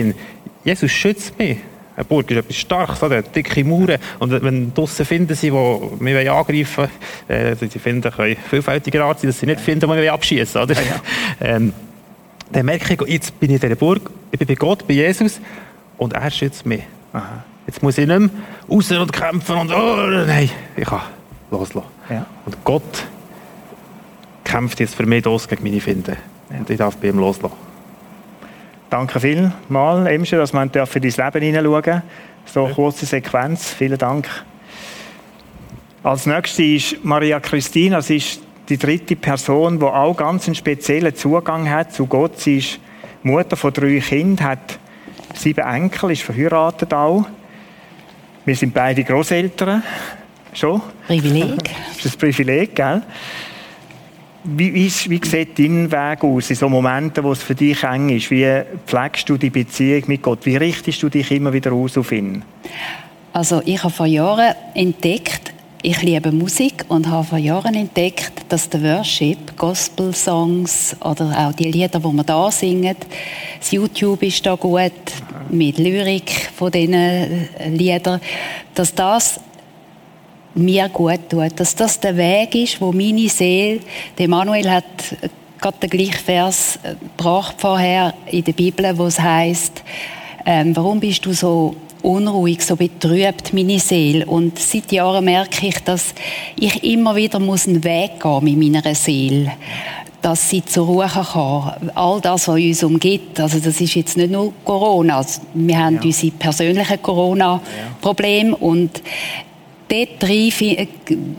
[0.63, 1.57] Jesus schützt mich.
[1.95, 3.21] Eine Burg ist etwas Starkes, oder?
[3.21, 3.97] dicke Mauern.
[4.19, 6.89] Und wenn draussen finden sie, die mich angreifen
[7.27, 10.61] wollen, äh, sie finden, können vielfältiger Art sein, dass sie nicht finden, die mich abschießen
[10.61, 10.73] oder?
[10.73, 11.01] Ja, ja.
[11.55, 11.73] Ähm,
[12.51, 15.39] dann merke ich, jetzt bin ich in dieser Burg, ich bin bei Gott, bei Jesus,
[15.97, 16.83] und er schützt mich.
[17.11, 17.43] Aha.
[17.65, 18.29] Jetzt muss ich nicht mehr
[18.69, 21.01] raus und kämpfen und oh, nein, ich kann
[21.49, 21.87] loslassen.
[22.09, 22.25] Ja.
[22.45, 23.05] Und Gott
[24.43, 26.17] kämpft jetzt für mich los gegen meine Finden.
[26.49, 27.55] Und ich darf bei ihm loslassen.
[28.93, 32.03] Danke vielmals, Emsche, dass wir in dein Leben hineinschauen
[32.45, 33.73] So eine kurze Sequenz.
[33.73, 34.29] Vielen Dank.
[36.03, 38.03] Als nächste ist Maria Christina.
[38.03, 42.39] Sie ist die dritte Person, die auch ganz einen speziellen Zugang hat zu Gott.
[42.39, 42.79] Sie ist
[43.23, 44.77] Mutter von drei Kindern, hat
[45.33, 47.25] sieben Enkel, ist verheiratet auch.
[48.45, 49.81] Wir sind beide Großeltern.
[50.53, 50.83] Schon?
[51.07, 51.57] Privileg.
[51.95, 53.01] Das ist ein Privileg, gell?
[54.45, 58.09] Wie, wie, wie sieht dein Weg aus in so Momenten, wo es für dich eng
[58.09, 58.29] ist?
[58.29, 58.45] Wie
[58.85, 60.45] pflegst du die Beziehung mit Gott?
[60.45, 62.43] Wie richtest du dich immer wieder aus auf ihn?
[63.31, 68.69] Also ich habe vor Jahren entdeckt, ich liebe Musik und habe vor Jahren entdeckt, dass
[68.69, 72.95] der Worship, Gospel-Songs oder auch die Lieder, die wir da singen,
[73.59, 74.91] das YouTube ist da gut
[75.49, 78.21] mit Lyrik von diesen Liedern,
[78.75, 79.39] dass das
[80.55, 83.79] mir gut tut, dass das der Weg ist, wo meine Seele,
[84.17, 84.85] der Manuel hat
[85.59, 89.81] gerade den gleichen Vers gebracht vorher in der Bibel, wo es heißt,
[90.45, 94.25] ähm, warum bist du so unruhig, so betrübt meine Seele.
[94.25, 96.13] Und seit Jahren merke ich, dass
[96.59, 99.53] ich immer wieder muss einen Weg gehen mit meiner Seele
[100.21, 101.91] dass sie zur Ruhe kann.
[101.95, 105.17] All das, was uns umgibt, also das ist jetzt nicht nur Corona.
[105.17, 106.01] Also wir haben ja.
[106.01, 109.01] unsere persönlichen Corona-Probleme und
[109.93, 110.87] dort reife,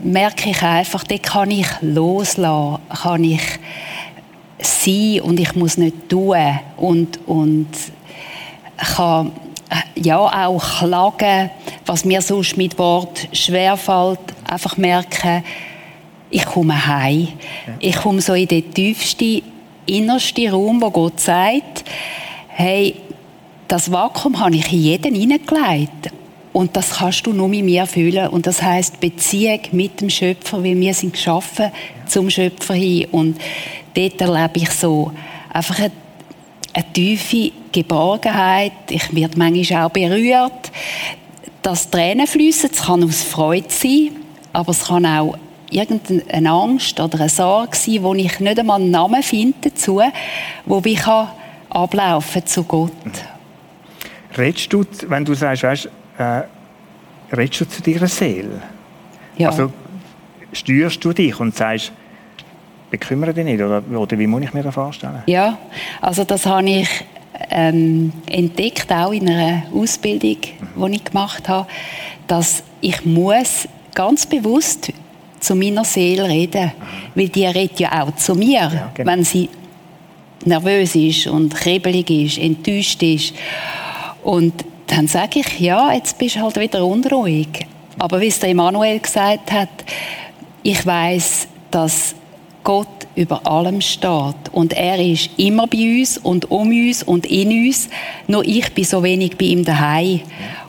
[0.04, 3.42] merke ich einfach, dort kann ich loslassen, kann ich
[4.60, 6.36] sein und ich muss nicht tun
[6.76, 7.68] und, und
[8.76, 9.32] kann
[9.96, 11.50] ja auch klagen,
[11.84, 15.42] was mir sonst mit Wort schwerfällt, einfach merken,
[16.30, 17.28] ich komme heim.
[17.80, 19.42] Ich komme so in den tiefsten,
[19.86, 21.84] innersten Raum, wo Gott sagt,
[22.48, 22.96] hey,
[23.68, 26.12] das Vakuum habe ich in jeden hineingelegt.
[26.54, 28.28] Und das kannst du nur mit mir fühlen.
[28.28, 31.72] Und das heißt Beziehung mit dem Schöpfer, weil wir sind geschaffen
[32.06, 33.08] zum Schöpfer hin.
[33.10, 33.40] Und
[33.92, 35.10] dort erlebe ich so
[35.52, 35.90] einfach eine,
[36.72, 38.72] eine tiefe Geborgenheit.
[38.88, 40.70] Ich werde manchmal auch berührt.
[41.60, 44.10] dass Tränen fließen, es kann aus Freude sein,
[44.52, 45.36] aber es kann auch
[45.70, 50.00] irgendeine Angst oder eine Sorge sein, wo ich nicht einmal einen Namen finde dazu,
[50.66, 51.02] wo ich
[51.68, 52.92] ablaufen zu Gott.
[54.36, 55.88] Redest du, wenn du sagst, weißt,
[56.18, 56.42] äh,
[57.34, 58.62] redest du zu deiner Seele?
[59.36, 59.50] Ja.
[59.50, 59.72] Also
[60.52, 61.92] steuerst du dich und sagst,
[62.90, 65.22] bekümmere dich nicht, oder, oder wie muss ich mir das vorstellen?
[65.26, 65.58] Ja,
[66.00, 66.88] also das habe ich
[67.50, 70.38] ähm, entdeckt, auch in einer Ausbildung,
[70.76, 70.86] mhm.
[70.86, 71.68] die ich gemacht habe,
[72.26, 74.92] dass ich muss ganz bewusst
[75.40, 76.72] zu meiner Seele reden.
[77.14, 79.10] Weil die redet ja auch zu mir, ja, genau.
[79.10, 79.48] wenn sie
[80.44, 83.34] nervös ist und kribbelig ist, enttäuscht ist.
[84.22, 87.66] Und dann sage ich, ja, jetzt bist du halt wieder unruhig.
[87.98, 89.68] Aber wie es der Emanuel gesagt hat,
[90.62, 92.14] ich weiß, dass
[92.64, 94.34] Gott über allem steht.
[94.52, 97.88] Und er ist immer bei uns und um uns und in uns.
[98.26, 100.20] Nur ich bin so wenig bei ihm daheim.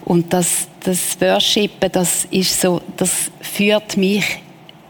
[0.04, 4.42] Und das, das Worshipen, das ist so, das führt mich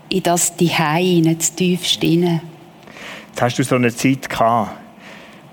[0.10, 2.42] in das die hinein, das tiefste hinein.
[3.30, 4.72] Jetzt hast du so eine Zeit gehabt.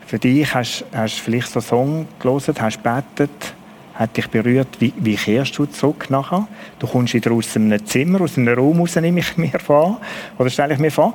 [0.06, 3.54] Für dich hast du vielleicht so einen Song gelesen, hast gebetet,
[3.94, 4.68] hat dich berührt.
[4.78, 6.46] Wie, wie kehrst du zurück nachher?
[6.78, 10.00] Du kommst wieder aus einem Zimmer, aus einem Raum raus, nehme ich mir vor.
[10.38, 11.14] Oder stelle ich mir vor.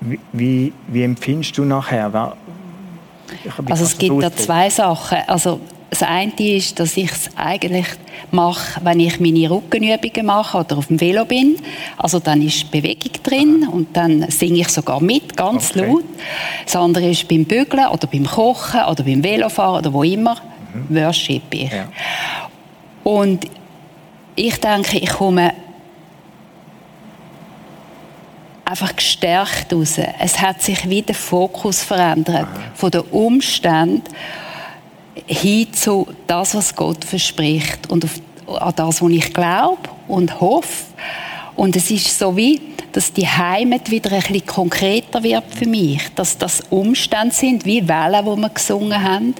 [0.00, 2.36] Wie, wie, wie empfindest du nachher?
[3.68, 5.18] Also es gibt da zwei Sachen.
[5.26, 7.86] Also das eine ist, dass ich es eigentlich
[8.30, 11.56] mache, wenn ich meine Rückenübungen mache oder auf dem Velo bin.
[11.96, 15.86] Also dann ist Bewegung drin und dann singe ich sogar mit, ganz okay.
[15.86, 16.04] laut.
[16.64, 20.36] Das andere ist beim Bügeln oder beim Kochen oder beim Velofahren oder wo immer,
[20.76, 20.96] mhm.
[20.96, 21.70] worship ich.
[21.70, 21.88] Ja.
[23.04, 23.46] Und
[24.34, 25.52] ich denke, ich komme
[28.64, 29.98] einfach gestärkt raus.
[30.18, 32.70] Es hat sich wieder der Fokus verändert Aha.
[32.74, 34.02] von den Umständen
[35.26, 38.20] hin zu das, was Gott verspricht und auf,
[38.60, 40.84] an das, was ich glaube und hoffe.
[41.56, 42.60] Und es ist so wie,
[42.92, 47.86] dass die Heimat wieder ein bisschen konkreter wird für mich, dass das Umstände sind, wie
[47.88, 49.34] Wellen, wo wir gesungen haben,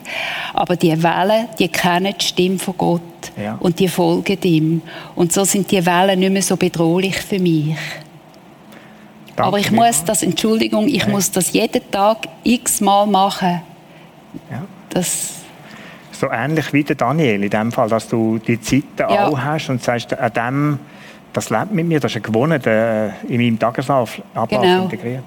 [0.55, 3.03] aber die Wellen, die kennen die Stimme von Gott
[3.41, 3.57] ja.
[3.61, 4.83] und die folgen ihm.
[5.15, 7.77] Und so sind die Wellen nicht mehr so bedrohlich für mich.
[9.37, 11.09] Danke Aber ich muss das, Entschuldigung, ich ja.
[11.09, 13.61] muss das jeden Tag x-mal machen.
[14.51, 14.65] Ja.
[14.89, 15.33] Das
[16.13, 19.27] so ähnlich wie der Daniel in dem Fall, dass du die Zeiten ja.
[19.27, 20.79] auch hast und sagst, an dem,
[21.37, 22.61] das lebt mit mir, das ist gewonnen,
[23.29, 24.85] in meinem Tagesablauf genau.
[24.85, 25.25] integriert.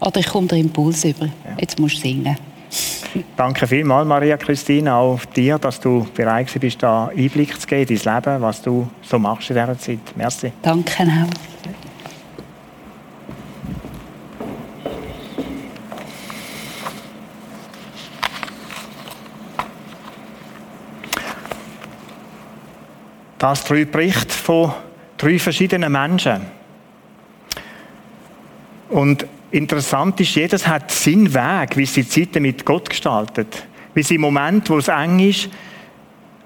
[0.00, 1.26] Oder ich komme den Impuls über.
[1.26, 1.32] Ja.
[1.58, 2.36] Jetzt musst du singen.
[3.36, 8.00] Danke vielmals, Maria Christine, auch dir, dass du bereit bist, da Einblick zu geben in
[8.00, 9.98] dein Leben, was du so machst in dieser Zeit.
[10.14, 10.52] Merci.
[10.62, 11.30] Danke auch.
[23.38, 24.72] Das drei Berichte von
[25.16, 26.42] drei verschiedenen Menschen.
[28.88, 33.66] Und interessant ist, jedes hat seinen Weg, wie sie die Zeit mit Gott gestaltet.
[33.94, 35.48] Wie sie im Moment, wo es eng ist,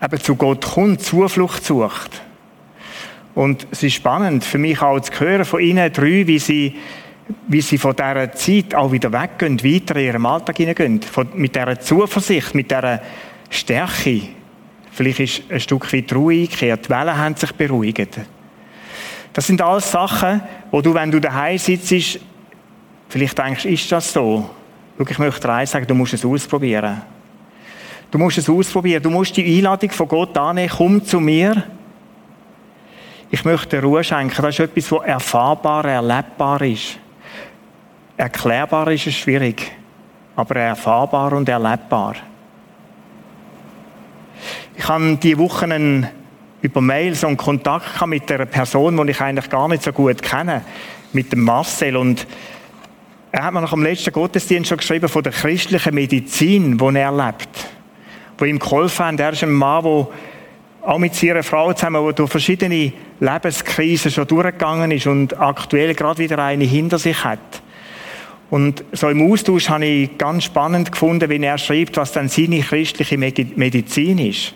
[0.03, 2.23] eben zu Gott kommt, Zuflucht sucht.
[3.35, 6.75] Und es ist spannend für mich auch zu hören von Ihnen drei, wie sie,
[7.47, 11.01] wie sie von dieser Zeit auch wieder weggehen, weiter in ihrem Alltag hineingehen.
[11.35, 13.01] mit dieser Zuversicht, mit dieser
[13.51, 14.23] Stärke,
[14.99, 16.87] Vielleicht ist ein Stück weit Ruhe eingekehrt.
[16.87, 18.19] Die Wellen haben sich beruhigt.
[19.33, 22.21] Das sind alles Sachen, wo du, wenn du daheim sitzt,
[23.09, 24.51] vielleicht denkst, ist das so?
[24.99, 27.03] Schau, ich möchte dir eins sagen, du musst es ausprobieren.
[28.11, 29.03] Du musst es ausprobieren.
[29.03, 30.73] Du musst die Einladung von Gott annehmen.
[30.75, 31.63] Komm zu mir.
[33.31, 34.35] Ich möchte Ruhe schenken.
[34.43, 36.99] Das ist etwas, was erfahrbar, erlebbar ist.
[38.17, 39.71] Erklärbar ist es schwierig,
[40.35, 42.17] aber erfahrbar und erlebbar.
[44.77, 46.09] Ich habe diese Wochen
[46.63, 50.23] über Mail so einen Kontakt mit einer Person, die ich eigentlich gar nicht so gut
[50.23, 50.63] kenne,
[51.13, 51.97] mit dem Marcel.
[51.97, 52.27] Und
[53.31, 57.13] er hat mir nach dem letzten Gottesdienst schon geschrieben von der christlichen Medizin, die er
[57.13, 57.69] lebt,
[58.39, 59.21] wo ihm geholfen hat.
[59.21, 60.09] Er ist ein Mann, der
[60.83, 66.19] auch mit seiner Frau zusammen, der durch verschiedene Lebenskrisen schon durchgegangen ist und aktuell gerade
[66.19, 67.39] wieder eine hinter sich hat.
[68.51, 72.61] Und so im Austausch habe ich ganz spannend gefunden, wie er schreibt, was dann seine
[72.61, 74.55] christliche Medizin ist.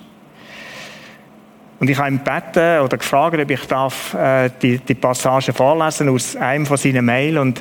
[1.82, 6.08] Und ich habe ihn gebeten oder gefragt, ob ich darf, äh, die, die Passage vorlesen
[6.10, 7.60] aus einem von seinen Mail und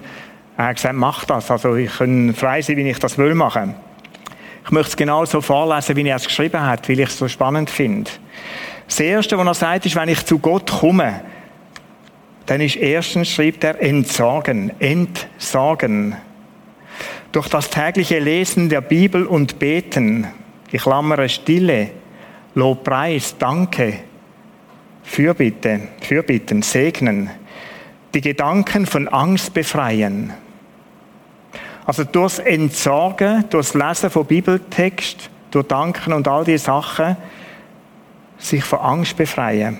[0.57, 1.49] er hat gesagt, mach das.
[1.49, 3.73] Also ich kann frei sein, wie ich das will machen.
[4.63, 7.27] Ich möchte es genau so vorlesen, wie er es geschrieben hat, weil ich es so
[7.27, 8.11] spannend finde.
[8.85, 11.21] Das Erste, was er sagt, ist, wenn ich zu Gott komme,
[12.45, 16.15] dann ist erstens, schreibt er, entsorgen, entsorgen.
[17.31, 20.27] Durch das tägliche Lesen der Bibel und Beten,
[20.71, 21.89] die Klammer Stille,
[22.53, 24.10] Lobpreis, Danke,
[25.03, 27.29] Fürbitte, Fürbitten, segnen,
[28.13, 30.33] die Gedanken von Angst befreien.
[31.85, 37.17] Also durchs Entsorgen, durchs Lesen von Bibeltext, durch Danken und all diese Sachen,
[38.37, 39.79] sich von Angst befreien.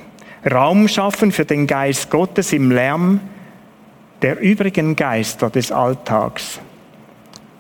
[0.49, 3.19] Raum schaffen für den Geist Gottes im Lärm
[4.21, 6.59] der übrigen Geister des Alltags.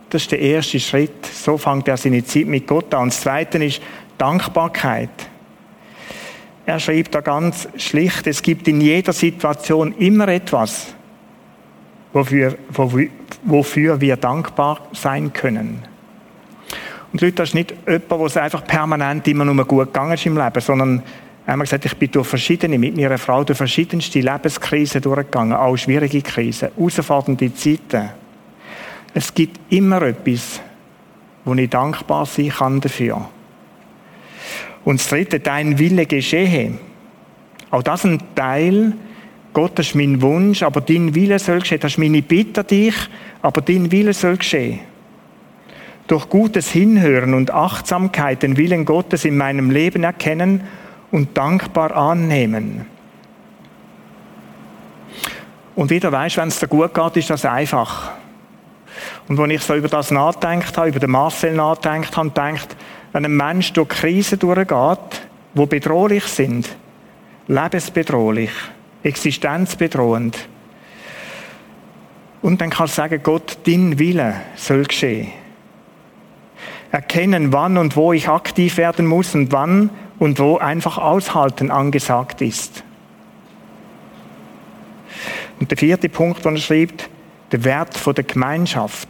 [0.09, 1.25] Das ist der erste Schritt.
[1.25, 3.03] So fängt er seine Zeit mit Gott an.
[3.03, 3.81] Und das zweite ist
[4.17, 5.09] Dankbarkeit.
[6.65, 10.93] Er schreibt da ganz schlicht, es gibt in jeder Situation immer etwas,
[12.13, 12.55] wofür,
[13.43, 15.83] wofür wir dankbar sein können.
[17.11, 20.25] Und Leute, das ist nicht jemand, wo es einfach permanent immer nur gut gegangen ist
[20.25, 21.03] im Leben, sondern
[21.45, 25.75] er hat gesagt, ich bin durch verschiedene, mit meiner Frau durch verschiedenste Lebenskrisen durchgegangen, auch
[25.75, 28.09] schwierige Krisen, herausfordernde Zeiten.
[29.13, 30.61] Es gibt immer etwas,
[31.43, 33.27] wo ich dankbar sein kann dafür.
[34.83, 36.73] Und das dritte, dein Wille geschehe.
[37.69, 38.93] Auch das ist ein Teil,
[39.53, 41.79] Gott, das ist mein Wunsch, aber dein Wille soll geschehen.
[41.79, 42.95] Das ist meine Bitte an dich,
[43.41, 44.79] aber dein Wille soll geschehen.
[46.07, 50.61] Durch gutes Hinhören und Achtsamkeit den Willen Gottes in meinem Leben erkennen
[51.11, 52.85] und dankbar annehmen.
[55.75, 58.11] Und wieder weißt, wenn es dir gut geht, ist das einfach.
[59.27, 62.75] Und wenn ich so über das nachdenkt habe, über den Marcel nachdenkt habe denkt,
[63.13, 65.21] wenn ein Mensch durch Krisen durchgeht,
[65.53, 66.69] die bedrohlich sind,
[67.47, 68.51] lebensbedrohlich,
[69.03, 70.47] existenzbedrohend,
[72.41, 75.31] und dann kannst du sagen, Gott, dein Wille soll geschehen.
[76.91, 82.41] Erkennen, wann und wo ich aktiv werden muss und wann und wo einfach aushalten angesagt
[82.41, 82.83] ist.
[85.59, 87.09] Und der vierte Punkt, den er schreibt,
[87.51, 89.07] der Wert der Gemeinschaft,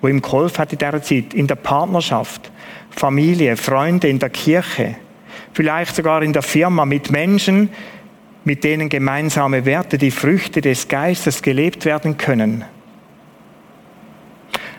[0.00, 2.52] wo ihm geholfen hat in dieser Zeit, in der Partnerschaft,
[2.96, 4.96] Familie, Freunde in der Kirche,
[5.52, 7.70] vielleicht sogar in der Firma mit Menschen,
[8.44, 12.64] mit denen gemeinsame Werte, die Früchte des Geistes gelebt werden können.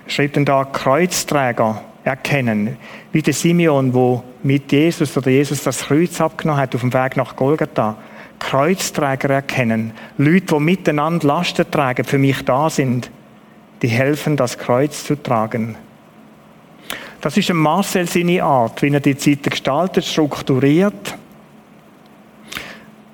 [0.08, 2.78] Schreibt denn da Kreuzträger erkennen,
[3.12, 7.18] wie der Simeon, wo mit Jesus oder Jesus das Kreuz abgenommen hat auf dem Weg
[7.18, 7.98] nach Golgatha.
[8.38, 9.94] Kreuzträger erkennen.
[10.18, 13.10] Leute, die miteinander Lasten tragen, für mich da sind.
[13.82, 15.76] Die helfen, das Kreuz zu tragen.
[17.26, 21.18] Das ist Marcel seine Art, wie er die Zeit gestaltet, strukturiert.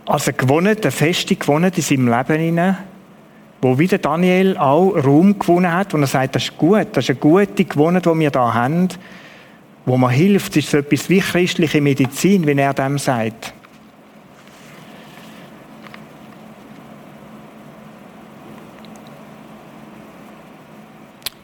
[0.05, 2.78] Also gewonnen, eine Feste gewonnen in seinem Leben hinein,
[3.62, 7.12] wo wieder Daniel auch Raum gewonnen hat, und er sagt, das ist gut, das ist
[7.12, 8.89] eine gute gewonnen, die wir da haben,
[9.86, 13.53] wo man hilft, das ist so etwas wie christliche Medizin, wie er dem sagt.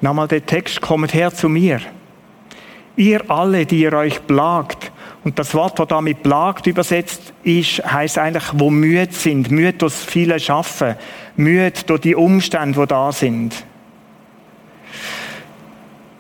[0.02, 1.80] Nochmal der Text, kommt her zu mir.
[2.98, 4.92] Ihr alle, die ihr euch plagt.
[5.24, 9.52] Und das Wort, das da mit plagt übersetzt ist, heißt eigentlich, wo müde sind.
[9.52, 10.96] Müde durch viele Schaffen.
[11.36, 13.54] Müde durch die Umstände, die da sind.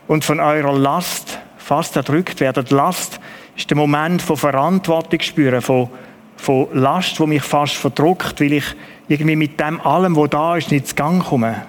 [0.08, 2.66] Und von eurer Last fast erdrückt werden.
[2.70, 3.20] Last
[3.56, 5.90] ist der Moment von Verantwortung spüren, von,
[6.38, 8.66] von Last, wo mich fast verdruckt, weil ich
[9.08, 11.64] irgendwie mit dem allem, wo da ist, nicht zu Gang komme.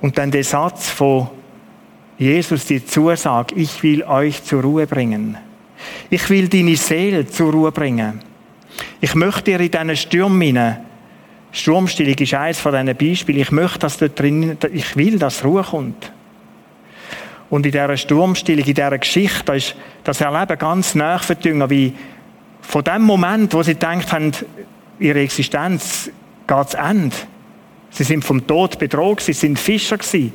[0.00, 1.28] Und dann der Satz von
[2.18, 5.36] Jesus, die Zusage, ich will euch zur Ruhe bringen.
[6.08, 8.20] Ich will deine Seele zur Ruhe bringen.
[9.00, 10.76] Ich möchte dir in diesen Stürmen,
[11.52, 15.62] Sturmstillung ist eines von diesen Beispielen, ich möchte, dass dort drin, ich will, dass Ruhe
[15.62, 16.12] kommt.
[17.48, 21.20] Und in dieser Sturmstillung, in dieser Geschichte, da ist das Erleben ganz nah
[21.68, 21.94] wie
[22.60, 24.32] von dem Moment, wo sie gedacht haben,
[24.98, 26.10] ihre Existenz
[26.46, 27.14] geht zu Ende,
[27.96, 30.34] Sie sind vom Tod bedroht, sie sind Fischer gewesen.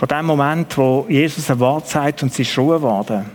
[0.00, 3.26] Von dem Moment, wo Jesus ein Wort sagt und sie ist Ruhe geworden.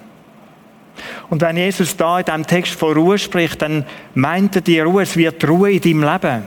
[1.29, 3.85] Und wenn Jesus da in diesem Text von Ruhe spricht, dann
[4.15, 6.43] meint er die Ruhe, es wird Ruhe in deinem Leben.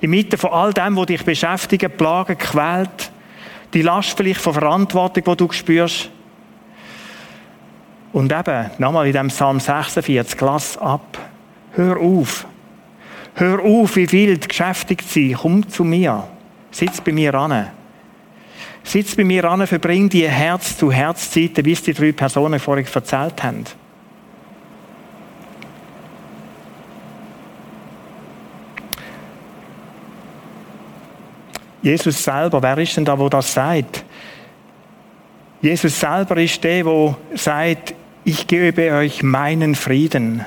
[0.00, 3.12] Inmitten von all dem, was dich beschäftigt, plagen, quält,
[3.72, 6.10] die Last vielleicht von Verantwortung, die du spürst.
[8.12, 11.16] Und eben, nochmal in dem Psalm 46, lass ab,
[11.74, 12.44] hör auf,
[13.34, 15.36] Hör auf, wie wild geschäftigt sein.
[15.40, 16.26] Komm zu mir.
[16.72, 17.70] Sitz bei mir an.
[18.82, 23.64] Sitz bei mir an, verbring die Herz-zu-Herz-Zeiten, wie es die drei Personen vorhin erzählt haben.
[31.82, 34.04] Jesus selber, wer ist denn da, wo das sagt?
[35.62, 40.44] Jesus selber ist der, wo sagt, ich gebe euch meinen Frieden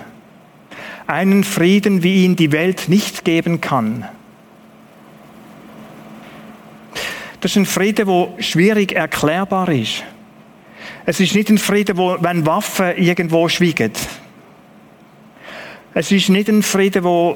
[1.07, 4.07] einen Frieden, wie ihn die Welt nicht geben kann.
[7.43, 10.01] Das ist ein Friede, wo schwierig erklärbar ist.
[11.05, 13.91] Es ist nicht ein Friede, wo, wenn Waffen irgendwo schwiegen.
[15.93, 17.35] Es ist nicht ein Friede, wo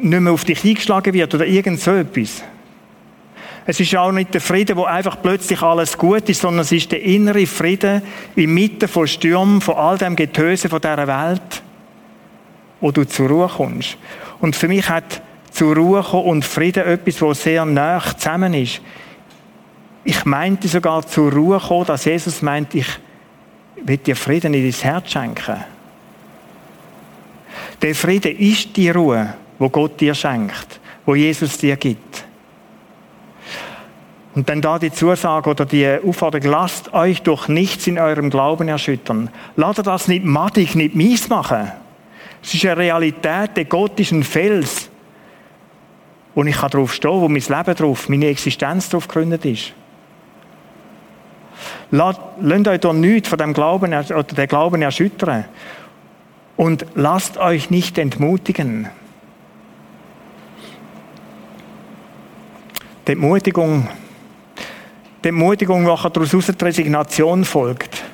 [0.00, 2.44] nicht mehr auf dich eingeschlagen wird oder irgend so etwas.
[3.66, 6.92] Es ist auch nicht der Friede, wo einfach plötzlich alles gut ist, sondern es ist
[6.92, 8.02] der innere Friede
[8.36, 11.62] inmitten von Stürmen, von all dem Getöse von dieser Welt
[12.80, 13.96] wo du zur Ruhe kommst.
[14.38, 18.80] Und für mich hat zur Ruhe kommen und Frieden etwas, was sehr nah zusammen ist.
[20.04, 22.88] Ich meinte sogar zur Ruhe kommen, dass Jesus meint, ich
[23.82, 25.56] will dir Frieden in dein Herz schenken.
[27.82, 32.24] Der Friede ist die Ruhe, wo Gott dir schenkt, wo Jesus dir gibt.
[34.34, 38.68] Und dann da die Zusage oder die Aufforderung, lasst euch durch nichts in eurem Glauben
[38.68, 39.30] erschüttern.
[39.56, 41.72] Lasst das nicht mattig, nicht mies machen.
[42.42, 44.90] Es ist eine Realität, der Gott ist ein Fels.
[46.34, 49.72] Und ich kann darauf stehen, wo mein Leben drauf, meine Existenz darauf gegründet ist.
[51.90, 55.44] Lasst euch da nichts von dem Glauben, oder der Glauben erschüttern.
[56.56, 58.88] Und lasst euch nicht entmutigen.
[63.06, 63.88] Die Entmutigung,
[65.24, 68.04] die Entmutigung, die daraus die Resignation folgt.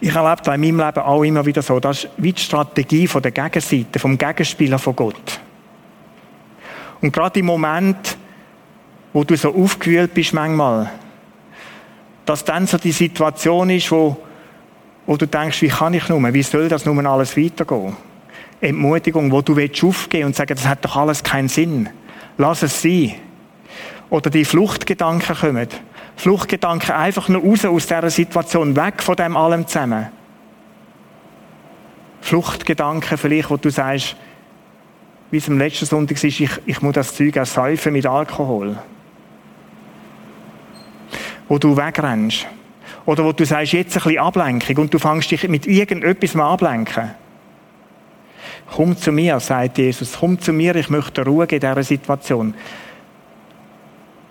[0.00, 3.06] Ich erlebe da in meinem Leben auch immer wieder so, das ist wie die Strategie
[3.06, 5.40] von der Gegenseite, vom Gegenspieler von Gott.
[7.00, 8.16] Und gerade im Moment,
[9.12, 10.90] wo du so aufgewühlt bist manchmal,
[12.24, 14.16] dass dann so die Situation ist, wo,
[15.06, 17.96] wo du denkst, wie kann ich nur, wie soll das nun alles weitergehen?
[18.60, 21.88] Entmutigung, wo du willst aufgehen und sagen, das hat doch alles keinen Sinn.
[22.38, 23.14] Lass es sein.
[24.08, 25.68] Oder die Fluchtgedanken kommen.
[26.16, 30.08] Fluchtgedanken einfach nur raus aus dieser Situation, weg von dem allem zusammen.
[32.20, 34.16] Fluchtgedanken vielleicht, wo du sagst,
[35.32, 38.76] wie es am letzten Sonntag ist, ich, ich muss das Zeug ersäufen mit Alkohol.
[41.52, 42.46] Wo du wegrennst.
[43.04, 46.50] Oder wo du sagst, jetzt ein bisschen Ablenkung und du fängst dich mit irgendetwas mal
[46.50, 47.10] ablenken.
[48.74, 52.54] Komm zu mir, sagt Jesus, komm zu mir, ich möchte Ruhe in dieser Situation.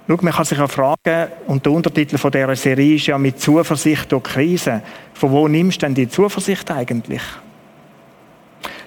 [0.07, 3.39] Schau, man kann sich ja fragen, und der Untertitel von dieser Serie ist ja mit
[3.39, 4.82] Zuversicht durch Krise.
[5.13, 7.22] Von wo nimmst du denn die Zuversicht eigentlich?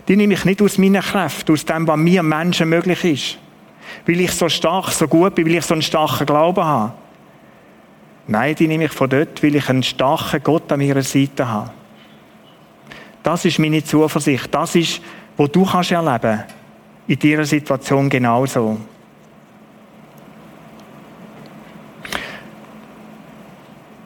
[0.08, 3.38] Die nehme ich nicht aus meiner Kraft, aus dem, was mir Menschen möglich ist.
[4.08, 6.94] Weil ich so stark, so gut bin, weil ich so einen starken Glauben habe.
[8.26, 11.70] Nein, die nehme ich von dort, weil ich einen starken Gott an meiner Seite habe.
[13.22, 14.48] Das ist meine Zuversicht.
[14.54, 15.00] Das ist,
[15.36, 16.42] was du kannst erleben.
[17.06, 18.78] In dieser Situation genauso.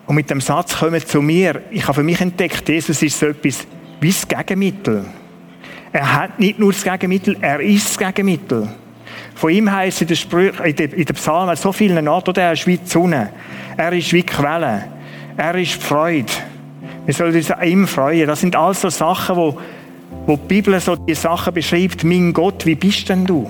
[0.07, 1.63] Und mit dem Satz kommen zu mir.
[1.71, 3.67] Ich habe für mich entdeckt, Jesus ist so etwas
[4.01, 5.05] wie das Gegenmittel.
[5.93, 8.69] Er hat nicht nur das Gegenmittel, er ist das Gegenmittel.
[9.39, 13.31] Von ihm heisst Sprüch, in den, Psalmen so vielen Orten, er ist wie die Sonne.
[13.77, 14.87] Er ist wie die Quelle.
[15.37, 16.33] Er ist die Freude.
[17.05, 18.27] Wir sollen uns an ihm freuen.
[18.27, 19.57] Das sind alles so Sachen, wo,
[20.27, 22.03] wo die Bibel so die Sachen beschreibt.
[22.03, 23.49] Mein Gott, wie bist denn du?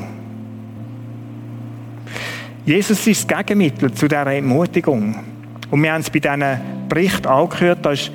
[2.67, 5.17] Jesus ist das Gegenmittel zu dieser Ermutigung.
[5.71, 6.45] Und wir haben es bei diesen
[6.91, 8.13] Bericht auch gehört, das ist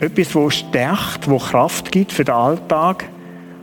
[0.00, 3.08] etwas, das stärkt, das Kraft gibt für den Alltag,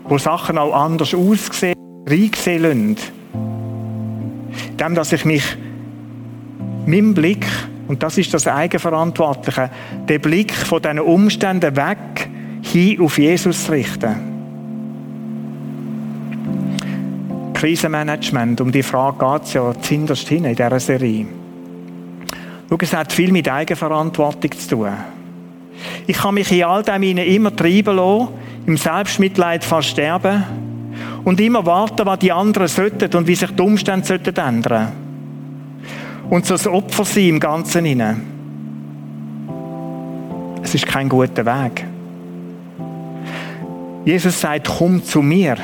[0.05, 1.75] wo Sachen auch anders aussehen,
[2.10, 2.95] reinsehen lassen.
[4.80, 5.43] Dem, dass ich mich
[6.86, 7.45] meinem Blick,
[7.88, 9.70] und das ist das Eigenverantwortliche,
[10.07, 12.30] den Blick von diesen Umständen weg
[12.62, 14.16] hin auf Jesus richten.
[17.53, 21.28] Krisenmanagement, um die Frage geht es ja zinderst hin in dieser Serie.
[22.70, 24.93] Schau, es hat viel mit Eigenverantwortung zu tun.
[26.07, 28.30] Ich kann mich in all dem immer treiben lassen,
[28.66, 30.68] im Selbstmitleid versterben
[31.24, 34.91] und immer warten, was die anderen sollten und wie sich die Umstände sollten ändern.
[36.30, 38.22] Und so das Opfer sein im Ganzen hinein.
[40.61, 41.86] Es ist kein guter Weg.
[44.05, 45.57] Jesus sagt, komm zu mir.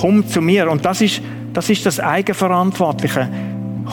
[0.00, 0.70] Komm zu mir.
[0.70, 1.20] Und das ist
[1.54, 3.28] das, ist das Eigenverantwortliche.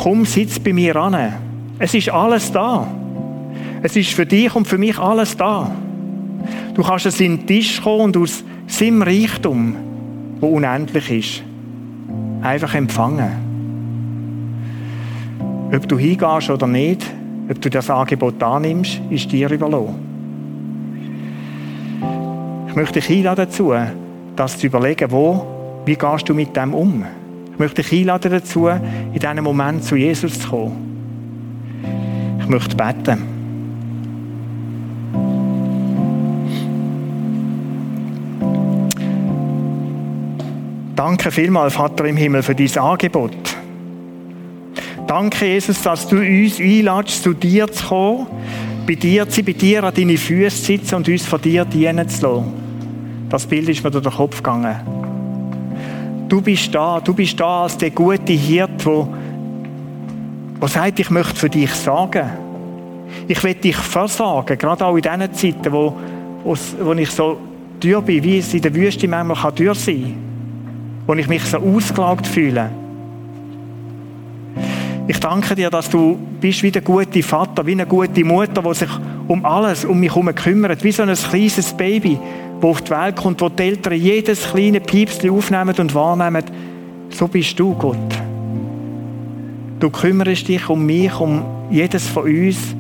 [0.01, 1.34] Komm, sitz bei mir an.
[1.77, 2.88] Es ist alles da.
[3.84, 5.71] Es ist für dich und für mich alles da.
[6.73, 9.75] Du kannst es in den Tisch kommen und aus seinem Reichtum,
[10.41, 11.43] wo unendlich ist,
[12.41, 13.29] einfach empfangen.
[15.73, 17.09] Ob du hingehst oder nicht,
[17.49, 19.95] ob du das Angebot annimmst, ist dir überlassen.
[22.67, 23.73] Ich möchte dich einladen dazu,
[24.35, 25.47] das zu überlegen, wo,
[25.85, 27.05] wie gehst du mit dem um?
[27.53, 30.91] Ich möchte dich einladen dazu, in diesem Moment zu Jesus zu kommen
[32.51, 33.30] möchte beten.
[41.03, 43.35] Danke vielmals, Vater im Himmel, für dieses Angebot.
[45.07, 48.27] Danke, Jesus, dass du uns einladest, zu dir zu kommen,
[48.85, 51.65] bei dir zu sein, bei dir an deine Füße zu sitzen und uns von dir
[51.65, 52.53] dienen zu lassen.
[53.29, 54.75] Das Bild ist mir durch den Kopf gegangen.
[56.29, 59.07] Du bist da, du bist da als der gute Hirt, der
[60.61, 62.29] der sagt, ich möchte für dich sagen.
[63.27, 65.97] Ich will dich versagen, gerade auch in diesen Zeiten, wo,
[66.43, 67.39] wo ich so
[67.81, 70.30] dürr bin, wie es in der Wüste manchmal kann dürr sein kann.
[71.07, 72.69] Wo ich mich so ausgelaugt fühle.
[75.07, 78.73] Ich danke dir, dass du bist wie der gute Vater, wie eine gute Mutter, die
[78.73, 78.89] sich
[79.27, 82.17] um alles um mich herum kümmert, wie so ein kleines Baby,
[82.61, 86.43] das auf die Welt kommt, wo die Eltern jedes kleine Piepschen aufnehmen und wahrnehmen.
[87.09, 87.97] So bist du, Gott.
[89.79, 92.75] Du kümmerst dich um mich, um jedes von uns.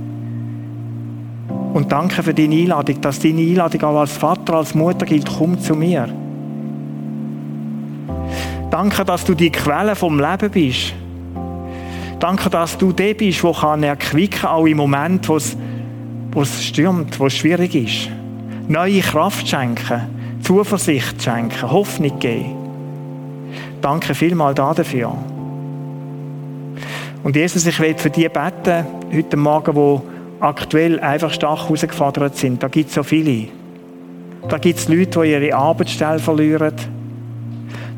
[1.73, 5.27] Und danke für deine Einladung, dass deine Einladung auch als Vater, als Mutter gilt.
[5.37, 6.07] Komm zu mir.
[8.71, 10.93] Danke, dass du die Quelle vom Leben bist.
[12.21, 17.25] Danke, dass du der bist, der kann erquicken, auch im Moment, wo es, stürmt, wo
[17.25, 18.09] es schwierig ist.
[18.69, 20.03] Neue Kraft schenken,
[20.41, 22.55] Zuversicht schenken, Hoffnung geben.
[23.81, 25.17] Danke vielmal dafür.
[27.23, 30.01] Und Jesus, ich will für die beten, heute Morgen, wo
[30.39, 32.63] aktuell einfach stark herausgefordert sind.
[32.63, 33.49] Da gibt es so viele.
[34.47, 37.00] Da gibt es Leute, die ihre Arbeitsstelle verlieren.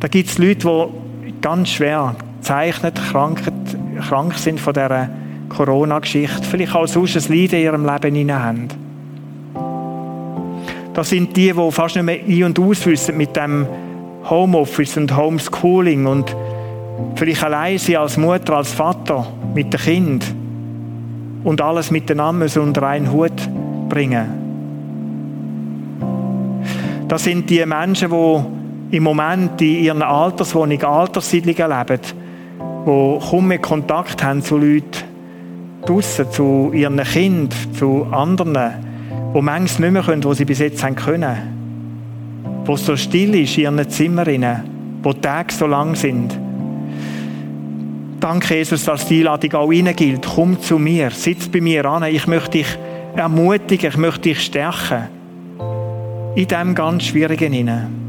[0.03, 0.89] Da gibt es Leute,
[1.25, 3.41] die ganz schwer zeichnet, krank,
[4.01, 5.07] krank sind von dieser
[5.47, 6.43] Corona-Geschichte.
[6.43, 8.67] Vielleicht auch sonst ein Leid in ihrem Leben haben.
[10.93, 13.65] Das sind die, die fast nicht mehr ein- und auswissen mit dem
[14.29, 16.35] Homeoffice und Homeschooling und
[17.15, 19.25] Vielleicht allein sein als Mutter, als Vater
[19.55, 20.25] mit dem Kind
[21.45, 23.31] und alles miteinander unter einen Hut
[23.87, 24.27] bringen.
[27.07, 28.62] Das sind die Menschen, die
[28.93, 32.01] im Moment in ihren Alterswohnungen, Alterssiedlungen leben,
[32.85, 34.85] die kaum mehr Kontakt haben zu Leuten
[35.83, 38.73] draussen, zu ihren Kindern, zu anderen,
[39.35, 41.35] die manchmal nicht mehr können, wo sie bis jetzt haben können.
[42.65, 44.63] Wo es so still ist in ihren Zimmern,
[45.01, 46.37] wo die Tage so lang sind.
[48.19, 50.25] Danke, Jesus, dass die Einladung auch Ihnen gilt.
[50.35, 52.03] Komm zu mir, sitz bei mir an.
[52.03, 52.77] Ich möchte dich
[53.15, 55.09] ermutigen, ich möchte dich stärken.
[56.35, 58.02] In diesem ganz Schwierigen hinein.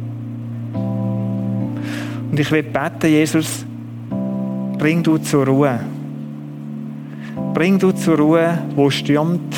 [2.34, 3.64] Und ich will beten, Jesus,
[4.76, 5.78] bring du zur Ruhe.
[7.54, 9.54] Bring du zur Ruhe, wo stürmt.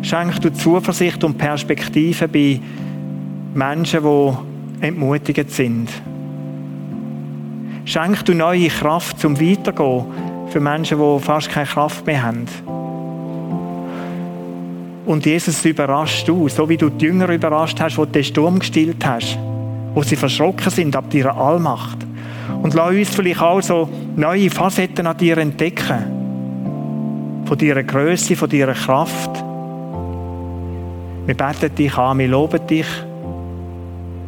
[0.00, 2.58] Schenk du Zuversicht und Perspektive bei
[3.52, 5.90] Menschen, die entmutigend sind.
[7.84, 10.06] Schenk du neue Kraft zum Weitergehen
[10.48, 12.46] für Menschen, die fast keine Kraft mehr haben.
[15.04, 18.58] Und Jesus überrascht du, so wie du die Jünger überrascht hast, wo du den Sturm
[18.58, 19.38] gestillt hast,
[19.94, 21.98] wo sie verschrocken sind ab deiner Allmacht.
[22.62, 27.44] Und lass uns vielleicht auch so neue Facetten an dir entdecken.
[27.44, 29.44] Von deiner Größe, von deiner Kraft.
[31.26, 32.86] Wir beten dich an, wir loben dich.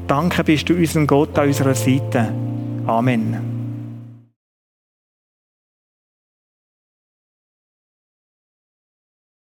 [0.06, 2.28] Danke bist du unserem Gott an unserer Seite.
[2.86, 3.51] Amen.